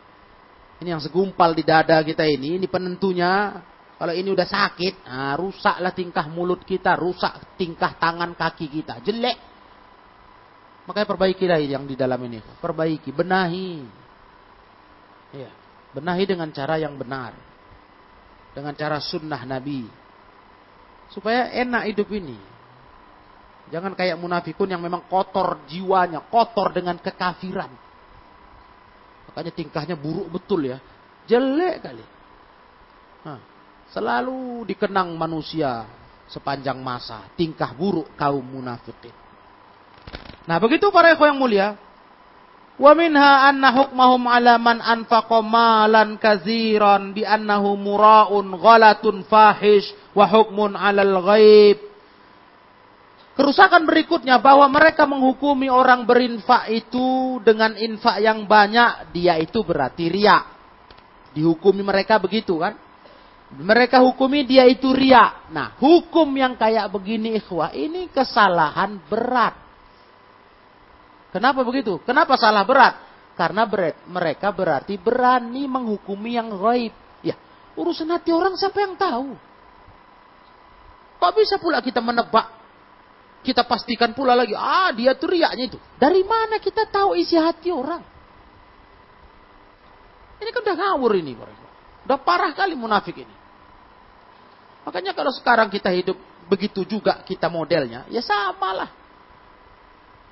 [0.79, 2.59] Ini yang segumpal di dada kita ini.
[2.59, 3.59] Ini penentunya
[3.95, 9.39] kalau ini udah sakit, nah, rusaklah tingkah mulut kita, rusak tingkah tangan kaki kita, jelek.
[10.83, 13.87] Makanya perbaikilah yang di dalam ini, perbaiki, benahi.
[15.31, 15.51] Ya,
[15.95, 17.39] benahi dengan cara yang benar.
[18.51, 19.87] Dengan cara sunnah Nabi.
[21.15, 22.35] Supaya enak hidup ini.
[23.71, 27.71] Jangan kayak munafikun yang memang kotor jiwanya, kotor dengan kekafiran.
[29.31, 30.77] Makanya tingkahnya buruk betul ya.
[31.25, 32.05] Jelek kali.
[33.25, 33.54] Nah,
[33.91, 35.85] selalu dikenang manusia
[36.29, 37.27] sepanjang masa.
[37.37, 39.13] Tingkah buruk kaum munafikin.
[40.45, 41.67] Nah begitu para ikhwan yang mulia.
[42.75, 50.27] Wa minha anna hukmahum ala man anfaqa malan kaziran bi annahu mura'un ghalatun fahish wa
[50.27, 51.95] hukmun 'alal ghaib
[53.35, 60.07] Kerusakan berikutnya bahwa mereka menghukumi orang berinfak itu dengan infak yang banyak, dia itu berarti
[60.07, 60.39] ria.
[61.35, 62.79] Dihukumi mereka begitu kan?
[63.53, 65.45] Mereka hukumi dia itu ria.
[65.53, 69.53] Nah, hukum yang kayak begini ikhwah, ini kesalahan berat.
[71.29, 72.01] Kenapa begitu?
[72.01, 72.95] Kenapa salah berat?
[73.35, 76.95] Karena berat, mereka berarti berani menghukumi yang gaib.
[77.21, 77.35] Ya,
[77.77, 79.35] urusan hati orang siapa yang tahu?
[81.21, 82.55] Kok bisa pula kita menebak
[83.45, 85.77] kita pastikan pula lagi, ah dia tuh riaknya itu.
[86.01, 88.01] Dari mana kita tahu isi hati orang?
[90.41, 91.37] Ini kan udah ngawur ini.
[92.05, 93.35] Udah parah kali munafik ini.
[94.85, 98.89] Makanya kalau sekarang kita hidup begitu juga kita modelnya, ya sama lah.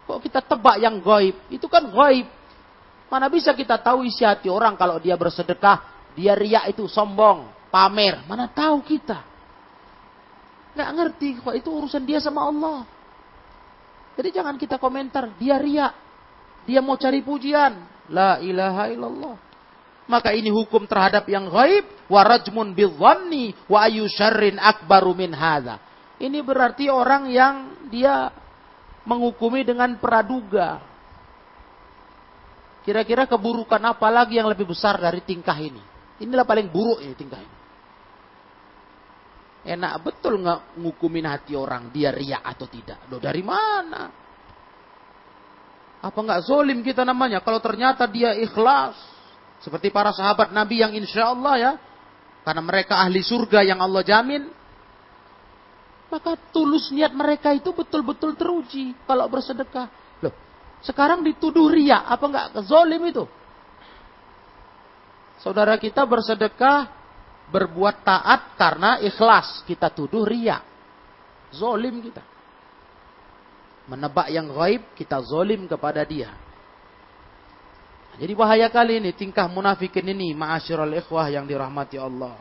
[0.05, 1.33] Kok kita tebak yang goib?
[1.49, 2.29] Itu kan goib.
[3.09, 5.81] Mana bisa kita tahu isi hati orang kalau dia bersedekah,
[6.13, 8.21] dia riak itu sombong, pamer.
[8.29, 9.25] Mana tahu kita?
[10.73, 12.85] Gak ngerti kok itu urusan dia sama Allah.
[14.13, 15.93] Jadi jangan kita komentar, dia riak.
[16.69, 17.73] Dia mau cari pujian.
[18.13, 19.35] La ilaha illallah.
[20.03, 21.87] Maka ini hukum terhadap yang gaib.
[22.11, 25.79] Wa rajmun bidhanni wa ayu syarrin akbaru min hadha.
[26.19, 27.55] Ini berarti orang yang
[27.87, 28.31] dia
[29.07, 30.79] menghukumi dengan praduga.
[32.83, 35.79] Kira-kira keburukan apa lagi yang lebih besar dari tingkah ini?
[36.19, 37.55] Inilah paling buruk ini tingkah ini.
[39.63, 43.07] Enak betul nggak ngukumin hati orang dia riak atau tidak?
[43.07, 44.11] Loh dari mana?
[46.03, 47.39] Apa nggak zolim kita namanya?
[47.39, 49.12] Kalau ternyata dia ikhlas.
[49.63, 51.71] Seperti para sahabat Nabi yang insya Allah ya.
[52.43, 54.51] Karena mereka ahli surga yang Allah jamin.
[56.11, 58.91] Maka tulus niat mereka itu betul-betul teruji.
[59.07, 59.87] Kalau bersedekah.
[60.19, 60.35] Loh,
[60.83, 62.03] sekarang dituduh riak.
[62.03, 63.23] Apa nggak zolim itu?
[65.39, 66.91] Saudara kita bersedekah
[67.47, 69.63] berbuat taat karena ikhlas.
[69.63, 70.59] Kita tuduh ria.
[71.55, 72.23] Zolim kita.
[73.87, 76.31] Menebak yang gaib, kita zolim kepada dia.
[78.13, 82.37] Jadi bahaya kali ini tingkah munafikin ini ma'asyiral ikhwah yang dirahmati Allah.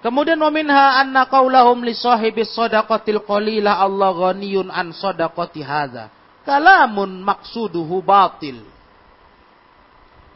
[0.00, 6.08] Kemudian waminha anna qaulahum li sahibi sadaqatil qalila Allah ghaniyun an sadaqati hadza.
[6.46, 8.62] Kalamun maksuduhu batil.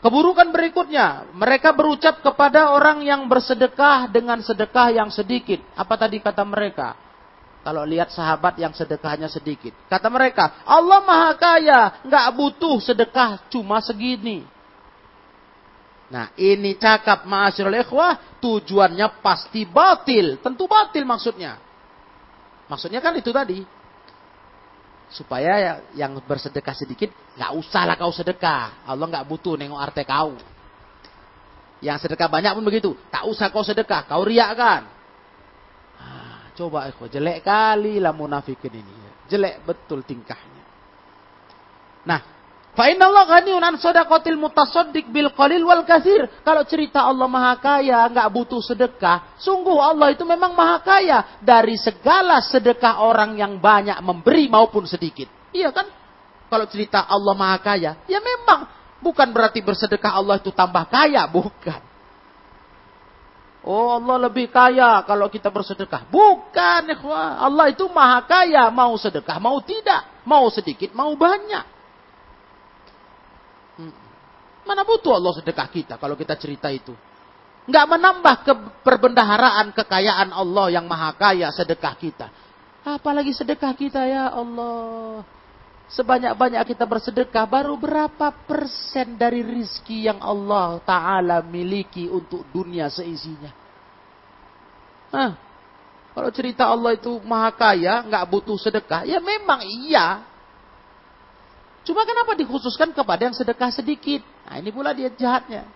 [0.00, 5.60] Keburukan berikutnya, mereka berucap kepada orang yang bersedekah dengan sedekah yang sedikit.
[5.76, 6.96] Apa tadi kata mereka?
[7.61, 9.76] Kalau lihat sahabat yang sedekahnya sedikit.
[9.92, 14.48] Kata mereka, Allah maha kaya, nggak butuh sedekah cuma segini.
[16.11, 20.40] Nah ini cakap ma'asyirul ikhwah, tujuannya pasti batil.
[20.40, 21.61] Tentu batil maksudnya.
[22.66, 23.61] Maksudnya kan itu tadi
[25.11, 30.38] supaya ya, yang bersedekah sedikit nggak usahlah kau sedekah Allah nggak butuh nengok arte kau
[31.82, 34.86] yang sedekah banyak pun begitu tak usah kau sedekah kau riak kan
[36.61, 38.92] coba aku jelek kali lah munafikin ini
[39.32, 40.64] jelek betul tingkahnya
[42.04, 42.20] nah
[42.70, 46.22] Fa Allah ghaniun an sadaqatil mutasaddiq bil qalil wal katsir.
[46.46, 51.74] Kalau cerita Allah Maha Kaya, nggak butuh sedekah, sungguh Allah itu memang Maha Kaya dari
[51.74, 55.26] segala sedekah orang yang banyak memberi maupun sedikit.
[55.50, 55.90] Iya kan?
[56.46, 58.70] Kalau cerita Allah Maha Kaya, ya memang
[59.02, 61.89] bukan berarti bersedekah Allah itu tambah kaya, bukan.
[63.61, 66.08] Oh Allah lebih kaya kalau kita bersedekah.
[66.08, 67.44] Bukan, ikhwah.
[67.44, 68.72] Allah itu maha kaya.
[68.72, 70.24] Mau sedekah, mau tidak.
[70.24, 71.64] Mau sedikit, mau banyak.
[74.64, 76.92] Mana butuh Allah sedekah kita kalau kita cerita itu.
[77.68, 82.26] Nggak menambah ke perbendaharaan kekayaan Allah yang maha kaya sedekah kita.
[82.80, 85.20] Apalagi sedekah kita ya Allah.
[85.91, 93.51] Sebanyak-banyak kita bersedekah baru berapa persen dari rizki yang Allah Ta'ala miliki untuk dunia seisinya.
[95.11, 95.34] Hah,
[96.14, 100.22] kalau cerita Allah itu maha kaya, nggak butuh sedekah, ya memang iya.
[101.82, 104.22] Cuma kenapa dikhususkan kepada yang sedekah sedikit?
[104.47, 105.66] Nah, ini pula dia jahatnya.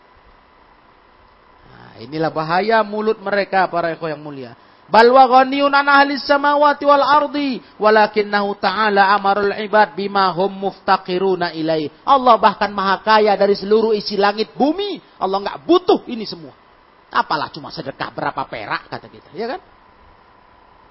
[1.74, 4.54] Nah, inilah bahaya mulut mereka para ekor yang mulia.
[4.94, 11.50] Bal wa ghaniyun an ahli samawati wal ardi walakinnahu ta'ala amarul ibad bima hum muftaqiruna
[11.50, 11.90] ilaih.
[12.06, 15.02] Allah bahkan maha kaya dari seluruh isi langit bumi.
[15.18, 16.54] Allah nggak butuh ini semua.
[17.10, 19.60] Apalah cuma sedekah berapa perak kata kita, ya kan?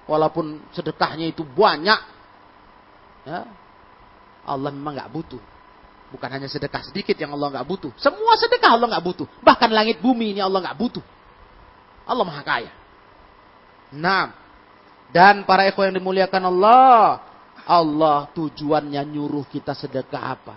[0.04, 1.96] Walaupun sedekahnya itu banyak,
[3.24, 3.48] Ya.
[4.44, 5.40] Allah memang nggak butuh.
[6.12, 7.90] Bukan hanya sedekah sedikit yang Allah nggak butuh.
[7.96, 9.26] Semua sedekah Allah nggak butuh.
[9.40, 11.04] Bahkan langit bumi ini Allah nggak butuh.
[12.04, 12.83] Allah maha kaya.
[13.94, 14.34] Nah,
[15.14, 17.22] dan para ikhwan yang dimuliakan Allah,
[17.64, 20.54] Allah tujuannya nyuruh kita sedekah apa?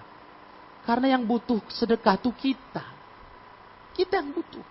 [0.81, 2.83] Karena yang butuh sedekah itu kita.
[3.93, 4.65] Kita yang butuh.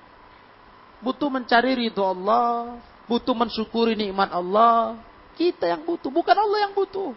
[0.99, 4.99] Butuh mencari ridho Allah, butuh mensyukuri nikmat Allah.
[5.37, 7.13] Kita yang butuh, bukan Allah yang butuh.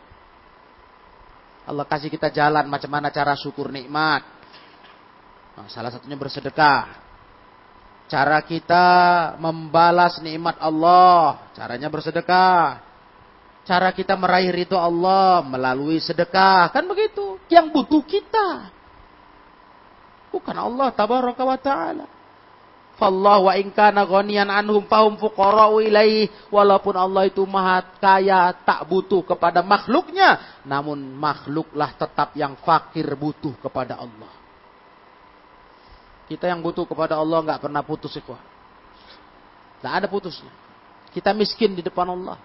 [1.63, 4.25] Allah kasih kita jalan macam mana cara syukur nikmat.
[5.55, 7.08] Nah, salah satunya bersedekah.
[8.09, 8.85] Cara kita
[9.37, 12.81] membalas nikmat Allah, caranya bersedekah.
[13.61, 17.37] Cara kita meraih ridho Allah melalui sedekah, kan begitu.
[17.53, 18.73] Yang butuh kita.
[20.33, 22.05] Bukan Allah tabaraka wa ta'ala.
[22.97, 26.49] Fallah wa in kana ghaniyan anhum fahum fuqara'u ilaih.
[26.49, 30.61] Walaupun Allah itu maha kaya, tak butuh kepada makhluknya.
[30.65, 34.38] Namun makhluklah tetap yang fakir butuh kepada Allah.
[36.29, 38.37] Kita yang butuh kepada Allah nggak pernah putus ikhwah.
[39.81, 40.53] Nggak ada putusnya.
[41.09, 42.37] Kita miskin di depan Allah.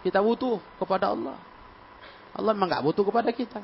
[0.00, 1.36] Kita butuh kepada Allah.
[2.32, 3.60] Allah memang nggak butuh kepada kita.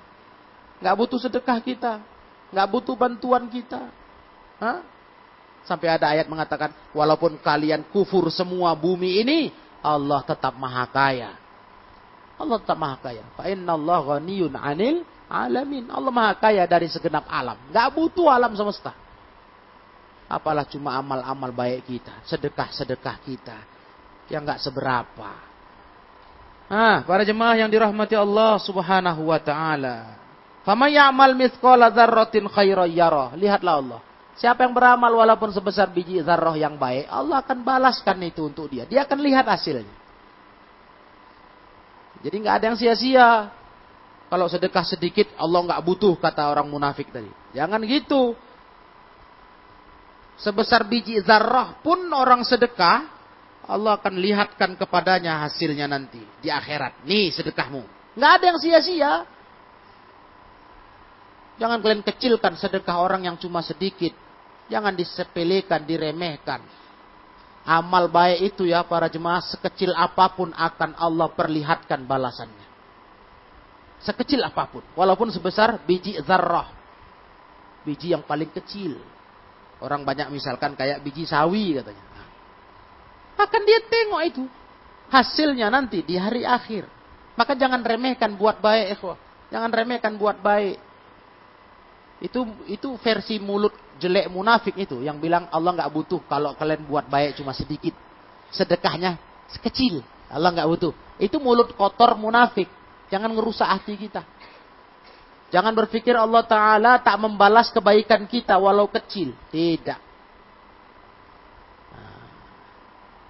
[0.85, 2.05] Nggak butuh sedekah kita.
[2.53, 3.89] Nggak butuh bantuan kita.
[4.61, 4.85] Hah?
[5.65, 9.49] Sampai ada ayat mengatakan, walaupun kalian kufur semua bumi ini,
[9.81, 11.33] Allah tetap maha kaya.
[12.37, 13.25] Allah tetap maha kaya.
[13.33, 15.01] Fa inna Allah ghaniyun anil
[15.33, 15.89] alamin.
[15.89, 17.57] Allah maha kaya dari segenap alam.
[17.73, 19.04] Gak butuh alam semesta.
[20.29, 22.15] Apalah cuma amal-amal baik kita.
[22.25, 23.59] Sedekah-sedekah kita.
[24.33, 25.31] Yang gak seberapa.
[26.65, 30.17] Nah, para jemaah yang dirahmati Allah subhanahu wa ta'ala.
[30.65, 33.37] Fama ya'mal mithqala dzarratin khairan yarah.
[33.37, 34.01] Lihatlah Allah.
[34.35, 38.83] Siapa yang beramal walaupun sebesar biji zarroh yang baik, Allah akan balaskan itu untuk dia.
[38.83, 39.95] Dia akan lihat hasilnya.
[42.25, 43.53] Jadi nggak ada yang sia-sia.
[44.33, 47.31] Kalau sedekah sedikit, Allah nggak butuh kata orang munafik tadi.
[47.55, 48.35] Jangan gitu.
[50.35, 53.07] Sebesar biji zarrah pun orang sedekah,
[53.65, 57.07] Allah akan lihatkan kepadanya hasilnya nanti di akhirat.
[57.07, 57.83] Nih sedekahmu.
[58.19, 59.13] Nggak ada yang sia-sia.
[61.55, 64.11] Jangan kalian kecilkan sedekah orang yang cuma sedikit.
[64.67, 66.61] Jangan disepelekan, diremehkan.
[67.65, 72.67] Amal baik itu ya para jemaah sekecil apa pun akan Allah perlihatkan balasannya.
[74.05, 74.85] Sekecil apa pun.
[74.93, 76.69] Walaupun sebesar biji zarrah.
[77.87, 79.01] Biji yang paling kecil.
[79.83, 82.05] Orang banyak misalkan kayak biji sawi katanya.
[83.35, 84.45] Akan dia tengok itu.
[85.11, 86.87] Hasilnya nanti di hari akhir.
[87.35, 88.99] Maka jangan remehkan buat baik.
[88.99, 89.19] Ikhwah.
[89.51, 90.79] Jangan remehkan buat baik.
[92.23, 97.07] Itu itu versi mulut jelek munafik itu yang bilang Allah nggak butuh kalau kalian buat
[97.11, 97.93] baik cuma sedikit.
[98.55, 99.19] Sedekahnya
[99.51, 100.01] sekecil.
[100.31, 100.93] Allah nggak butuh.
[101.19, 102.67] Itu mulut kotor munafik.
[103.13, 104.27] Jangan ngerusak hati kita.
[105.55, 109.31] Jangan berpikir Allah Ta'ala tak membalas kebaikan kita walau kecil.
[109.55, 110.01] Tidak.
[111.95, 112.27] Nah,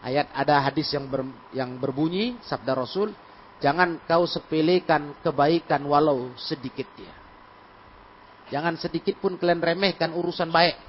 [0.08, 3.12] ayat ada hadis yang ber, yang berbunyi sabda Rasul,
[3.60, 7.12] jangan kau sepelekan kebaikan walau sedikit dia.
[8.48, 10.80] Jangan sedikit pun kalian remehkan urusan baik.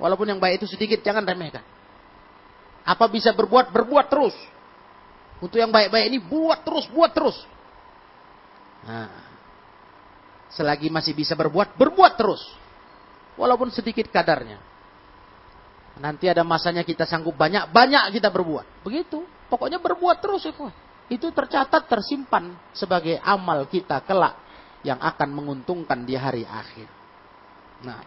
[0.00, 1.60] Walaupun yang baik itu sedikit, jangan remehkan.
[2.88, 3.76] Apa bisa berbuat?
[3.76, 4.32] Berbuat terus.
[5.44, 7.36] Untuk yang baik-baik ini, buat terus, buat terus.
[8.88, 9.29] Nah,
[10.54, 12.42] selagi masih bisa berbuat, berbuat terus.
[13.38, 14.58] Walaupun sedikit kadarnya.
[16.00, 18.86] Nanti ada masanya kita sanggup banyak, banyak kita berbuat.
[18.86, 19.22] Begitu.
[19.50, 20.46] Pokoknya berbuat terus.
[20.46, 20.70] Itu,
[21.10, 24.38] itu tercatat, tersimpan sebagai amal kita kelak
[24.80, 26.88] yang akan menguntungkan di hari akhir.
[27.84, 28.00] Nah,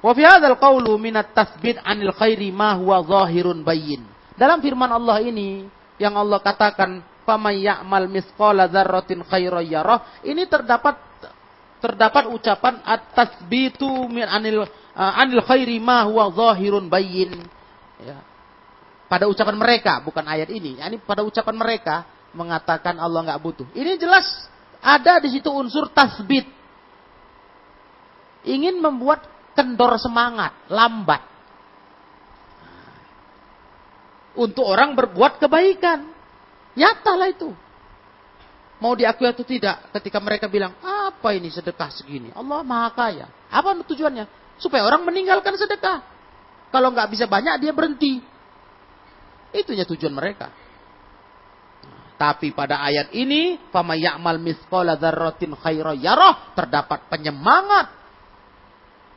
[0.00, 4.04] wa fi hadzal qawlu min at-tathbit 'anil khairi ma huwa zahirun bayyin.
[4.38, 5.66] Dalam firman Allah ini
[5.98, 9.20] yang Allah katakan faman ya'mal mithqala dzarratin
[10.24, 11.07] ini terdapat
[11.78, 17.38] terdapat ucapan at-tathbitu min 'anil uh, 'anil khairi ma huwa zahirun bayyin.
[18.02, 18.18] Ya.
[19.08, 20.76] Pada ucapan mereka, bukan ayat ini.
[20.76, 22.04] Ini pada ucapan mereka
[22.36, 23.66] mengatakan Allah nggak butuh.
[23.72, 24.26] Ini jelas
[24.78, 26.44] ada di situ unsur tasbit.
[28.46, 29.26] Ingin membuat
[29.56, 31.24] kendor semangat, lambat.
[34.38, 36.14] Untuk orang berbuat kebaikan.
[36.78, 37.50] Nyatalah itu.
[38.78, 42.30] Mau diakui atau tidak ketika mereka bilang, apa ini sedekah segini?
[42.30, 43.26] Allah maha kaya.
[43.50, 44.54] Apa tujuannya?
[44.62, 45.98] Supaya orang meninggalkan sedekah.
[46.70, 48.22] Kalau nggak bisa banyak, dia berhenti.
[49.50, 50.52] Itunya tujuan mereka.
[52.18, 55.54] Tapi pada ayat ini, fama ya'mal mithqala dzarratin
[56.54, 57.86] terdapat penyemangat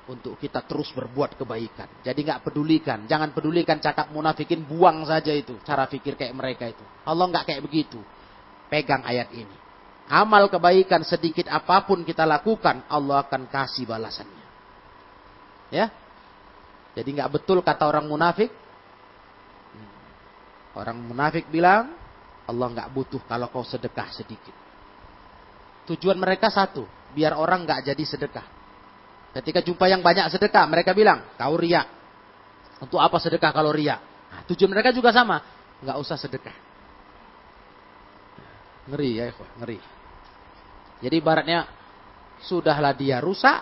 [0.06, 2.06] untuk kita terus berbuat kebaikan.
[2.06, 6.86] Jadi nggak pedulikan, jangan pedulikan cakap munafikin, buang saja itu cara pikir kayak mereka itu.
[7.06, 7.98] Allah nggak kayak begitu.
[8.72, 9.60] Pegang ayat ini.
[10.12, 14.46] amal kebaikan sedikit apa pun kita lakukan, Allah akan kasih balasannya.
[15.72, 15.92] Ya.
[16.96, 18.52] Jadi nggak betul kata orang munafik.
[20.76, 21.96] Orang munafik bilang,
[22.48, 24.56] Allah nggak butuh kalau kau sedekah sedikit.
[25.92, 28.48] Tujuan mereka satu, biar orang nggak jadi sedekah.
[29.32, 31.88] Ketika jumpa yang banyak sedekah, mereka bilang, kau riak.
[32.84, 34.00] Untuk apa sedekah kalau riak?
[34.32, 35.40] Nah, tujuan mereka juga sama,
[35.84, 36.71] nggak usah sedekah.
[38.90, 39.30] Ngeri ya,
[39.62, 39.78] ngeri.
[41.02, 41.66] Jadi ibaratnya
[42.42, 43.62] sudahlah dia rusak,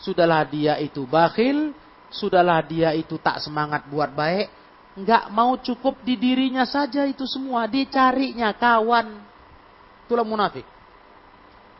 [0.00, 1.76] sudahlah dia itu bakhil,
[2.08, 4.48] sudahlah dia itu tak semangat buat baik,
[4.96, 9.08] nggak mau cukup di dirinya saja itu semua, dicarinya kawan.
[10.04, 10.64] Itulah munafik.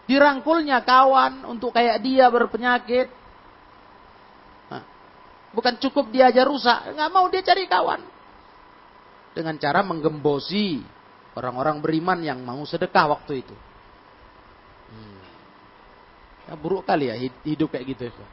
[0.08, 3.08] Dirangkulnya kawan untuk kayak dia berpenyakit.
[5.50, 8.00] Bukan cukup dia aja rusak, nggak mau dia cari kawan.
[9.34, 10.78] Dengan cara menggembosi
[11.38, 13.56] orang-orang beriman yang mau sedekah waktu itu.
[14.90, 15.20] Hmm.
[16.50, 17.16] Ya, buruk kali ya
[17.46, 18.26] hidup kayak gitu ya.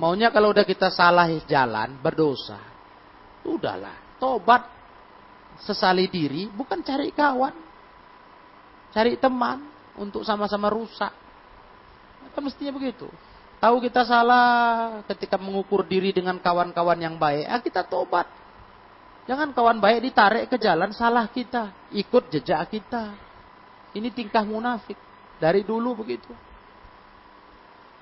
[0.00, 2.56] Maunya kalau udah kita salah jalan, berdosa.
[3.44, 4.64] Udahlah, tobat.
[5.60, 7.52] Sesali diri, bukan cari kawan.
[8.96, 9.60] Cari teman
[10.00, 11.12] untuk sama-sama rusak.
[12.32, 13.12] Kan mestinya begitu.
[13.60, 14.48] Tahu kita salah
[15.04, 18.24] ketika mengukur diri dengan kawan-kawan yang baik, ah kita tobat.
[19.30, 23.14] Jangan kawan baik ditarik ke jalan salah kita, ikut jejak kita.
[23.94, 24.98] Ini tingkah munafik.
[25.38, 26.34] Dari dulu begitu.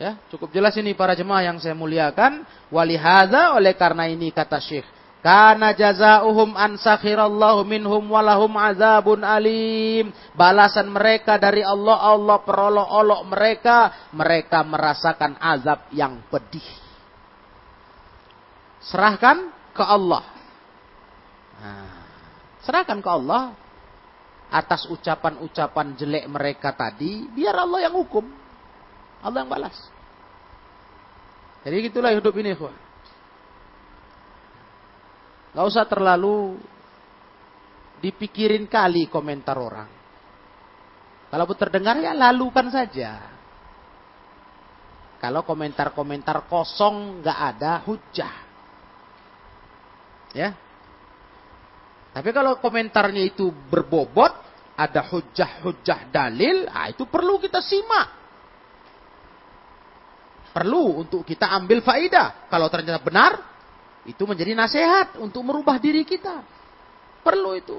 [0.00, 2.48] Ya, cukup jelas ini para jemaah yang saya muliakan.
[2.72, 4.88] Walihada oleh karena ini kata Syekh.
[5.20, 10.08] Karena jazauhum an sakhirallahu minhum walahum azabun alim.
[10.32, 13.76] Balasan mereka dari Allah, Allah perolok-olok mereka.
[14.16, 16.64] Mereka merasakan azab yang pedih.
[18.80, 20.37] Serahkan ke Allah.
[21.58, 21.90] Nah,
[22.62, 23.54] serahkan ke Allah.
[24.48, 27.28] Atas ucapan-ucapan jelek mereka tadi.
[27.28, 28.24] Biar Allah yang hukum.
[29.20, 29.76] Allah yang balas.
[31.68, 32.72] Jadi gitulah hidup ini, ikhwan.
[35.52, 36.56] Gak usah terlalu
[37.98, 39.90] dipikirin kali komentar orang.
[41.28, 43.36] Kalau terdengar ya lalukan saja.
[45.18, 48.34] Kalau komentar-komentar kosong gak ada hujah.
[50.32, 50.54] Ya.
[52.18, 54.34] Tapi kalau komentarnya itu berbobot,
[54.74, 58.10] ada hujah-hujah dalil, ah itu perlu kita simak.
[60.50, 62.50] Perlu untuk kita ambil faidah.
[62.50, 63.38] Kalau ternyata benar,
[64.02, 66.42] itu menjadi nasihat untuk merubah diri kita.
[67.22, 67.78] Perlu itu.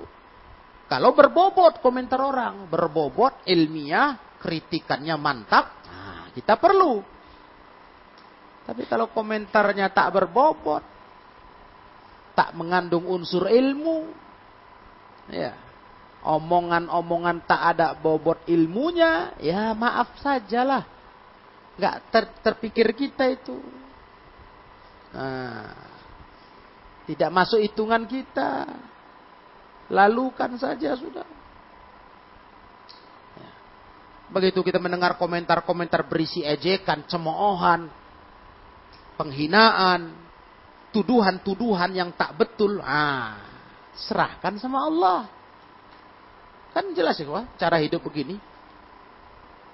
[0.88, 7.04] Kalau berbobot komentar orang, berbobot ilmiah, kritikannya mantap, nah, kita perlu.
[8.64, 10.84] Tapi kalau komentarnya tak berbobot,
[12.40, 14.29] tak mengandung unsur ilmu,
[15.30, 15.54] ya,
[16.26, 21.00] omongan-omongan tak ada bobot ilmunya, ya maaf sajalah
[21.80, 23.56] nggak ter, terpikir kita itu.
[25.16, 25.74] Nah,
[27.08, 28.68] tidak masuk hitungan kita.
[29.90, 31.26] Lalukan saja sudah.
[33.40, 33.52] Ya.
[34.30, 37.90] Begitu kita mendengar komentar-komentar berisi ejekan, cemoohan,
[39.18, 40.14] penghinaan,
[40.94, 43.49] tuduhan-tuduhan yang tak betul, ah,
[44.08, 45.22] serahkan sama Allah.
[46.72, 47.28] Kan jelas ya,
[47.58, 48.38] cara hidup begini.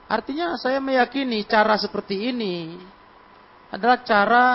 [0.06, 2.78] Artinya saya meyakini cara seperti ini
[3.74, 4.46] adalah cara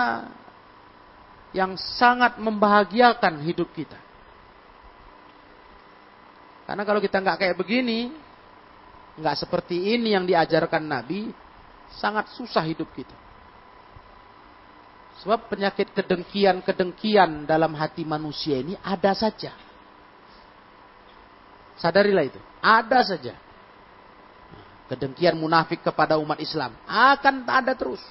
[1.51, 3.99] yang sangat membahagiakan hidup kita.
[6.63, 8.15] Karena kalau kita nggak kayak begini,
[9.19, 11.27] nggak seperti ini yang diajarkan Nabi,
[11.99, 13.30] sangat susah hidup kita.
[15.21, 19.53] Sebab penyakit kedengkian-kedengkian dalam hati manusia ini ada saja.
[21.77, 23.33] Sadarilah itu, ada saja
[24.91, 28.03] kedengkian munafik kepada umat Islam akan ada terus.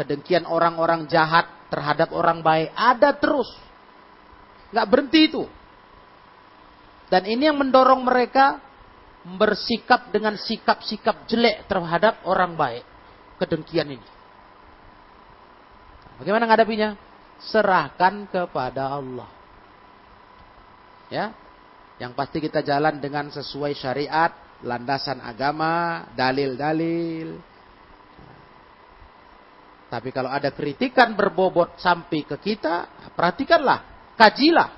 [0.00, 3.52] Kedengkian orang-orang jahat terhadap orang baik ada terus.
[4.72, 5.44] Nggak berhenti itu.
[7.12, 8.64] Dan ini yang mendorong mereka
[9.36, 12.82] bersikap dengan sikap-sikap jelek terhadap orang baik.
[13.36, 14.08] Kedengkian ini.
[16.18, 16.94] Bagaimana ngadapinya?
[17.42, 19.28] Serahkan kepada Allah.
[21.10, 21.34] Ya.
[21.98, 24.34] Yang pasti kita jalan dengan sesuai syariat,
[24.66, 27.38] landasan agama, dalil-dalil.
[29.90, 34.70] Tapi kalau ada kritikan berbobot sampai ke kita, perhatikanlah, kajilah.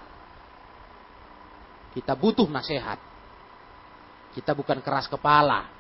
[1.97, 3.01] Kita butuh nasihat.
[4.37, 5.73] Kita bukan keras kepala.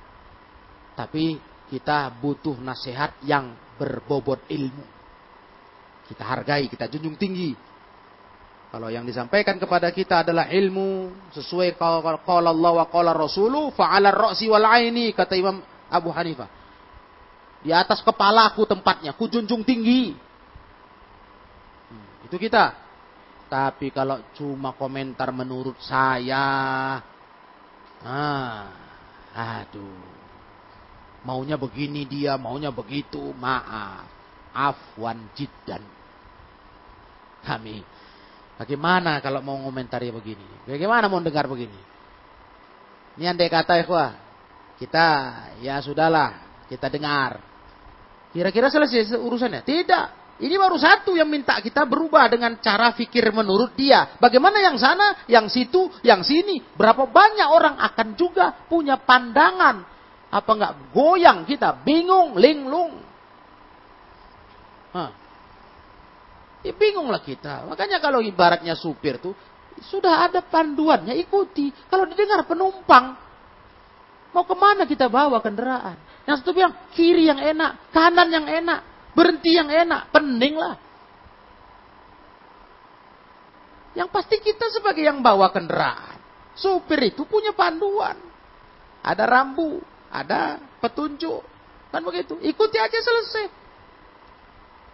[0.96, 1.36] Tapi
[1.68, 4.95] kita butuh nasihat yang berbobot ilmu.
[6.06, 7.54] Kita hargai, kita junjung tinggi.
[8.70, 14.50] Kalau yang disampaikan kepada kita adalah ilmu sesuai qala Allah wa qala Rasulu fa'ala ra'si
[14.50, 16.50] wal aini kata Imam Abu Hanifah.
[17.62, 20.14] Di atas kepalaku tempatnya, ku junjung tinggi.
[21.88, 22.76] Hmm, itu kita.
[23.46, 26.46] Tapi kalau cuma komentar menurut saya,
[28.02, 28.66] ah,
[29.32, 30.04] aduh,
[31.22, 34.04] maunya begini dia, maunya begitu, maaf,
[34.50, 35.95] afwan jiddan.
[37.44, 37.96] Kami
[38.56, 40.64] Bagaimana kalau mau ngomentari begini?
[40.64, 41.76] Bagaimana mau dengar begini?
[43.20, 44.16] Ini andai kata ikhwah,
[44.80, 45.08] kita
[45.60, 47.36] ya sudahlah, kita dengar.
[48.32, 49.60] Kira-kira selesai urusannya?
[49.60, 50.06] Tidak.
[50.36, 54.16] Ini baru satu yang minta kita berubah dengan cara fikir menurut dia.
[54.20, 56.60] Bagaimana yang sana, yang situ, yang sini.
[56.76, 59.84] Berapa banyak orang akan juga punya pandangan.
[60.28, 63.00] Apa enggak goyang kita, bingung, linglung.
[64.92, 65.25] Hah.
[66.66, 67.62] Ya bingunglah kita.
[67.70, 69.38] Makanya kalau ibaratnya supir tuh
[69.86, 71.70] sudah ada panduannya, ikuti.
[71.86, 73.14] Kalau didengar penumpang,
[74.34, 75.94] mau ke mana kita bawa kendaraan?
[76.26, 78.82] Yang satu bilang kiri yang enak, kanan yang enak,
[79.14, 80.74] berhenti yang enak, pening lah.
[83.94, 86.18] Yang pasti kita sebagai yang bawa kendaraan,
[86.58, 88.18] supir itu punya panduan.
[89.06, 89.78] Ada rambu,
[90.10, 91.46] ada petunjuk.
[91.94, 92.34] Kan begitu.
[92.42, 93.65] Ikuti aja selesai.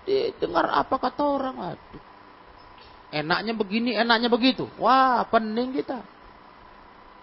[0.02, 1.56] Didengar apa kata orang.
[1.74, 2.02] Aduh.
[3.12, 4.64] Enaknya begini, enaknya begitu.
[4.80, 6.00] Wah, pening kita.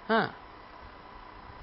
[0.06, 0.30] Hah.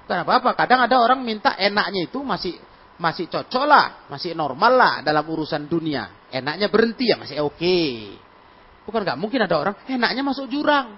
[0.07, 0.49] Kenapa apa?
[0.55, 2.55] Kadang ada orang minta enaknya itu masih
[2.97, 6.27] masih cocok lah, masih normal lah dalam urusan dunia.
[6.27, 7.55] Enaknya berhenti ya masih oke.
[7.55, 8.15] Okay.
[8.87, 10.95] Bukan nggak mungkin ada orang enaknya masuk jurang.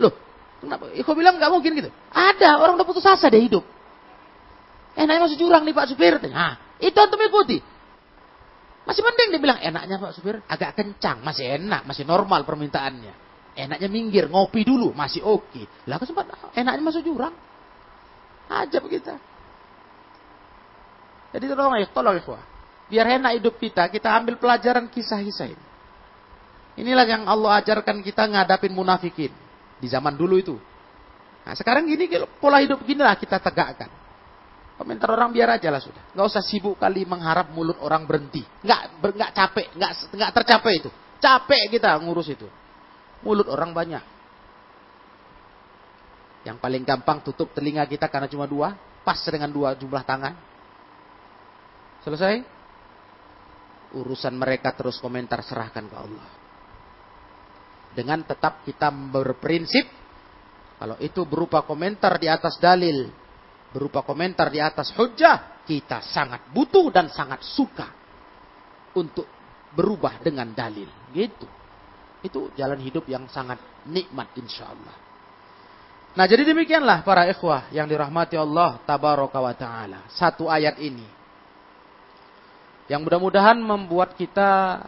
[0.00, 0.12] Loh,
[0.60, 0.92] kenapa?
[0.92, 1.90] Iko bilang nggak mungkin gitu.
[2.12, 3.64] Ada orang udah putus asa deh hidup.
[4.96, 6.20] Enaknya masuk jurang nih Pak Supir.
[6.28, 7.60] Nah, itu antum ikuti.
[8.86, 13.26] Masih mending dia bilang enaknya Pak Supir agak kencang, masih enak, masih normal permintaannya.
[13.58, 15.50] Enaknya minggir, ngopi dulu, masih oke.
[15.50, 15.66] Okay.
[15.90, 17.34] Lah sempat enaknya masuk jurang.
[18.46, 19.10] Aja begitu.
[21.34, 22.38] Jadi tolong ya, tolong ya.
[22.86, 25.66] Biar enak hidup kita, kita ambil pelajaran kisah-kisah ini.
[26.76, 29.34] Inilah yang Allah ajarkan kita ngadapin munafikin.
[29.82, 30.54] Di zaman dulu itu.
[31.42, 32.06] Nah sekarang gini,
[32.38, 33.90] pola hidup ginilah kita tegakkan.
[34.76, 36.12] Komentar orang biar aja lah sudah.
[36.12, 38.44] Nggak usah sibuk kali mengharap mulut orang berhenti.
[38.60, 40.90] Nggak, ber, nggak capek, nggak, nggak tercapai itu.
[41.16, 42.44] Capek kita ngurus itu.
[43.24, 44.04] Mulut orang banyak.
[46.44, 48.76] Yang paling gampang tutup telinga kita karena cuma dua.
[49.00, 50.36] Pas dengan dua jumlah tangan.
[52.04, 52.44] Selesai?
[53.96, 56.28] Urusan mereka terus komentar serahkan ke Allah.
[57.96, 59.88] Dengan tetap kita berprinsip.
[60.76, 63.08] Kalau itu berupa komentar di atas dalil
[63.74, 67.90] berupa komentar di atas hujah, kita sangat butuh dan sangat suka
[68.94, 69.26] untuk
[69.74, 70.88] berubah dengan dalil.
[71.12, 71.46] Gitu.
[72.24, 74.96] Itu jalan hidup yang sangat nikmat insya Allah.
[76.16, 80.08] Nah jadi demikianlah para ikhwah yang dirahmati Allah tabaraka wa ta'ala.
[80.08, 81.04] Satu ayat ini.
[82.88, 84.80] Yang mudah-mudahan membuat kita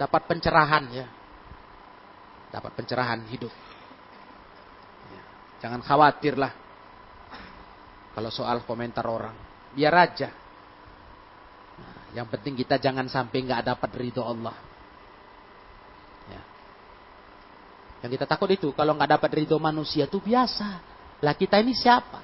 [0.00, 1.06] dapat pencerahan ya.
[2.48, 3.50] Dapat pencerahan hidup.
[5.10, 5.22] Ya,
[5.66, 6.63] jangan khawatirlah
[8.14, 9.34] kalau soal komentar orang.
[9.74, 10.30] Biar aja.
[11.74, 14.54] Nah, yang penting kita jangan sampai nggak dapat ridho Allah.
[16.30, 16.42] Ya.
[18.06, 20.78] Yang kita takut itu kalau nggak dapat ridho manusia itu biasa.
[21.20, 22.22] Lah kita ini siapa?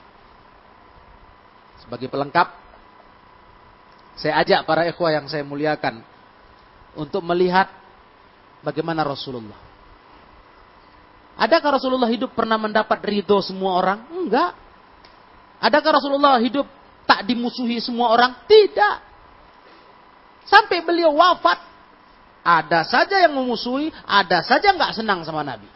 [1.83, 2.49] Sebagai pelengkap,
[4.15, 6.07] saya ajak para ikhwah yang saya muliakan
[6.95, 7.67] untuk melihat
[8.63, 9.59] bagaimana Rasulullah.
[11.41, 14.05] Adakah Rasulullah hidup pernah mendapat ridho semua orang?
[14.13, 14.70] Enggak.
[15.61, 16.65] Adakah Rasulullah hidup
[17.05, 18.33] tak dimusuhi semua orang?
[18.49, 18.97] Tidak.
[20.49, 21.61] Sampai beliau wafat,
[22.41, 25.69] ada saja yang memusuhi, ada saja nggak senang sama Nabi.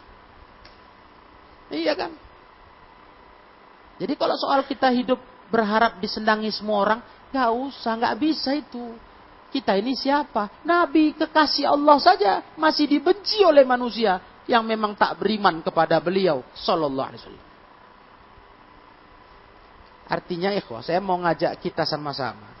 [1.69, 2.11] Iya kan?
[4.01, 5.21] Jadi kalau soal kita hidup
[5.53, 6.99] berharap disenangi semua orang,
[7.31, 8.97] nggak usah, nggak bisa itu.
[9.53, 10.65] Kita ini siapa?
[10.67, 14.19] Nabi kekasih Allah saja masih dibenci oleh manusia
[14.49, 17.45] yang memang tak beriman kepada beliau, Sallallahu Alaihi Wasallam.
[20.05, 22.53] Artinya ikhwah, saya mau ngajak kita sama-sama.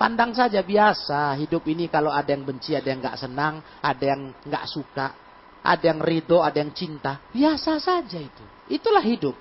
[0.00, 4.32] Pandang saja biasa, hidup ini kalau ada yang benci, ada yang nggak senang, ada yang
[4.48, 5.12] nggak suka,
[5.60, 7.20] ada yang ridho, ada yang cinta.
[7.28, 8.44] Biasa saja itu.
[8.72, 9.36] Itulah hidup.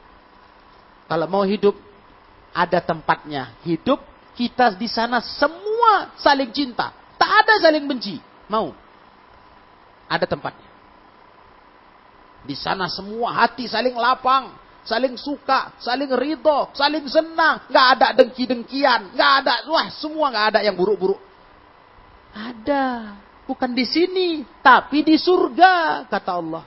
[1.07, 1.79] Kalau mau hidup,
[2.51, 3.55] ada tempatnya.
[3.63, 4.03] Hidup
[4.35, 6.91] kita di sana semua saling cinta.
[7.15, 8.19] Tak ada saling benci.
[8.51, 8.75] Mau?
[10.11, 10.67] Ada tempatnya.
[12.43, 14.51] Di sana semua hati saling lapang
[14.89, 20.59] saling suka, saling ridho, saling senang, nggak ada dengki-dengkian, nggak ada, wah semua nggak ada
[20.65, 21.21] yang buruk-buruk.
[22.33, 23.13] Ada,
[23.49, 26.61] Bukan di sini, tapi di surga, kata Allah.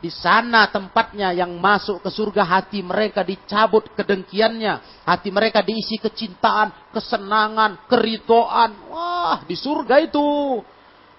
[0.00, 5.04] Di sana tempatnya yang masuk ke surga hati mereka dicabut kedengkiannya.
[5.04, 8.88] Hati mereka diisi kecintaan, kesenangan, keritoan.
[8.88, 10.64] Wah, di surga itu.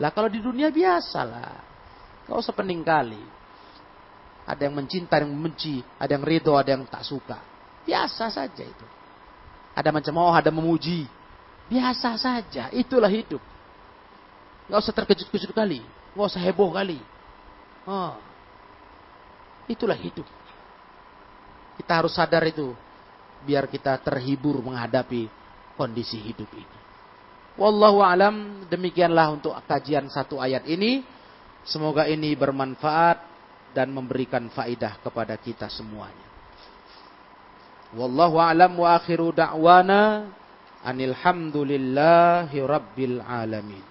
[0.02, 1.54] Lah kalau di dunia biasa lah.
[2.26, 3.22] Gak usah pening kali.
[4.46, 7.42] Ada yang mencinta, yang membenci, ada yang ridho, ada yang tak suka.
[7.86, 8.86] Biasa saja itu.
[9.74, 11.10] Ada macam oh, ada memuji.
[11.66, 13.42] Biasa saja, itulah hidup.
[14.70, 15.82] Gak usah terkejut-kejut kali.
[16.14, 17.02] Gak usah heboh kali.
[17.90, 18.14] Oh,
[19.66, 20.26] Itulah hidup.
[21.82, 22.74] Kita harus sadar itu.
[23.46, 25.30] Biar kita terhibur menghadapi
[25.78, 26.78] kondisi hidup ini.
[27.56, 31.02] Wallahu alam demikianlah untuk kajian satu ayat ini.
[31.66, 33.35] Semoga ini bermanfaat
[33.76, 36.32] dan memberikan faidah kepada kita semuanya.
[37.94, 40.32] Wallahu alam wa akhiru da'wana
[40.82, 43.86] anil hamdulillahi rabbil alamin.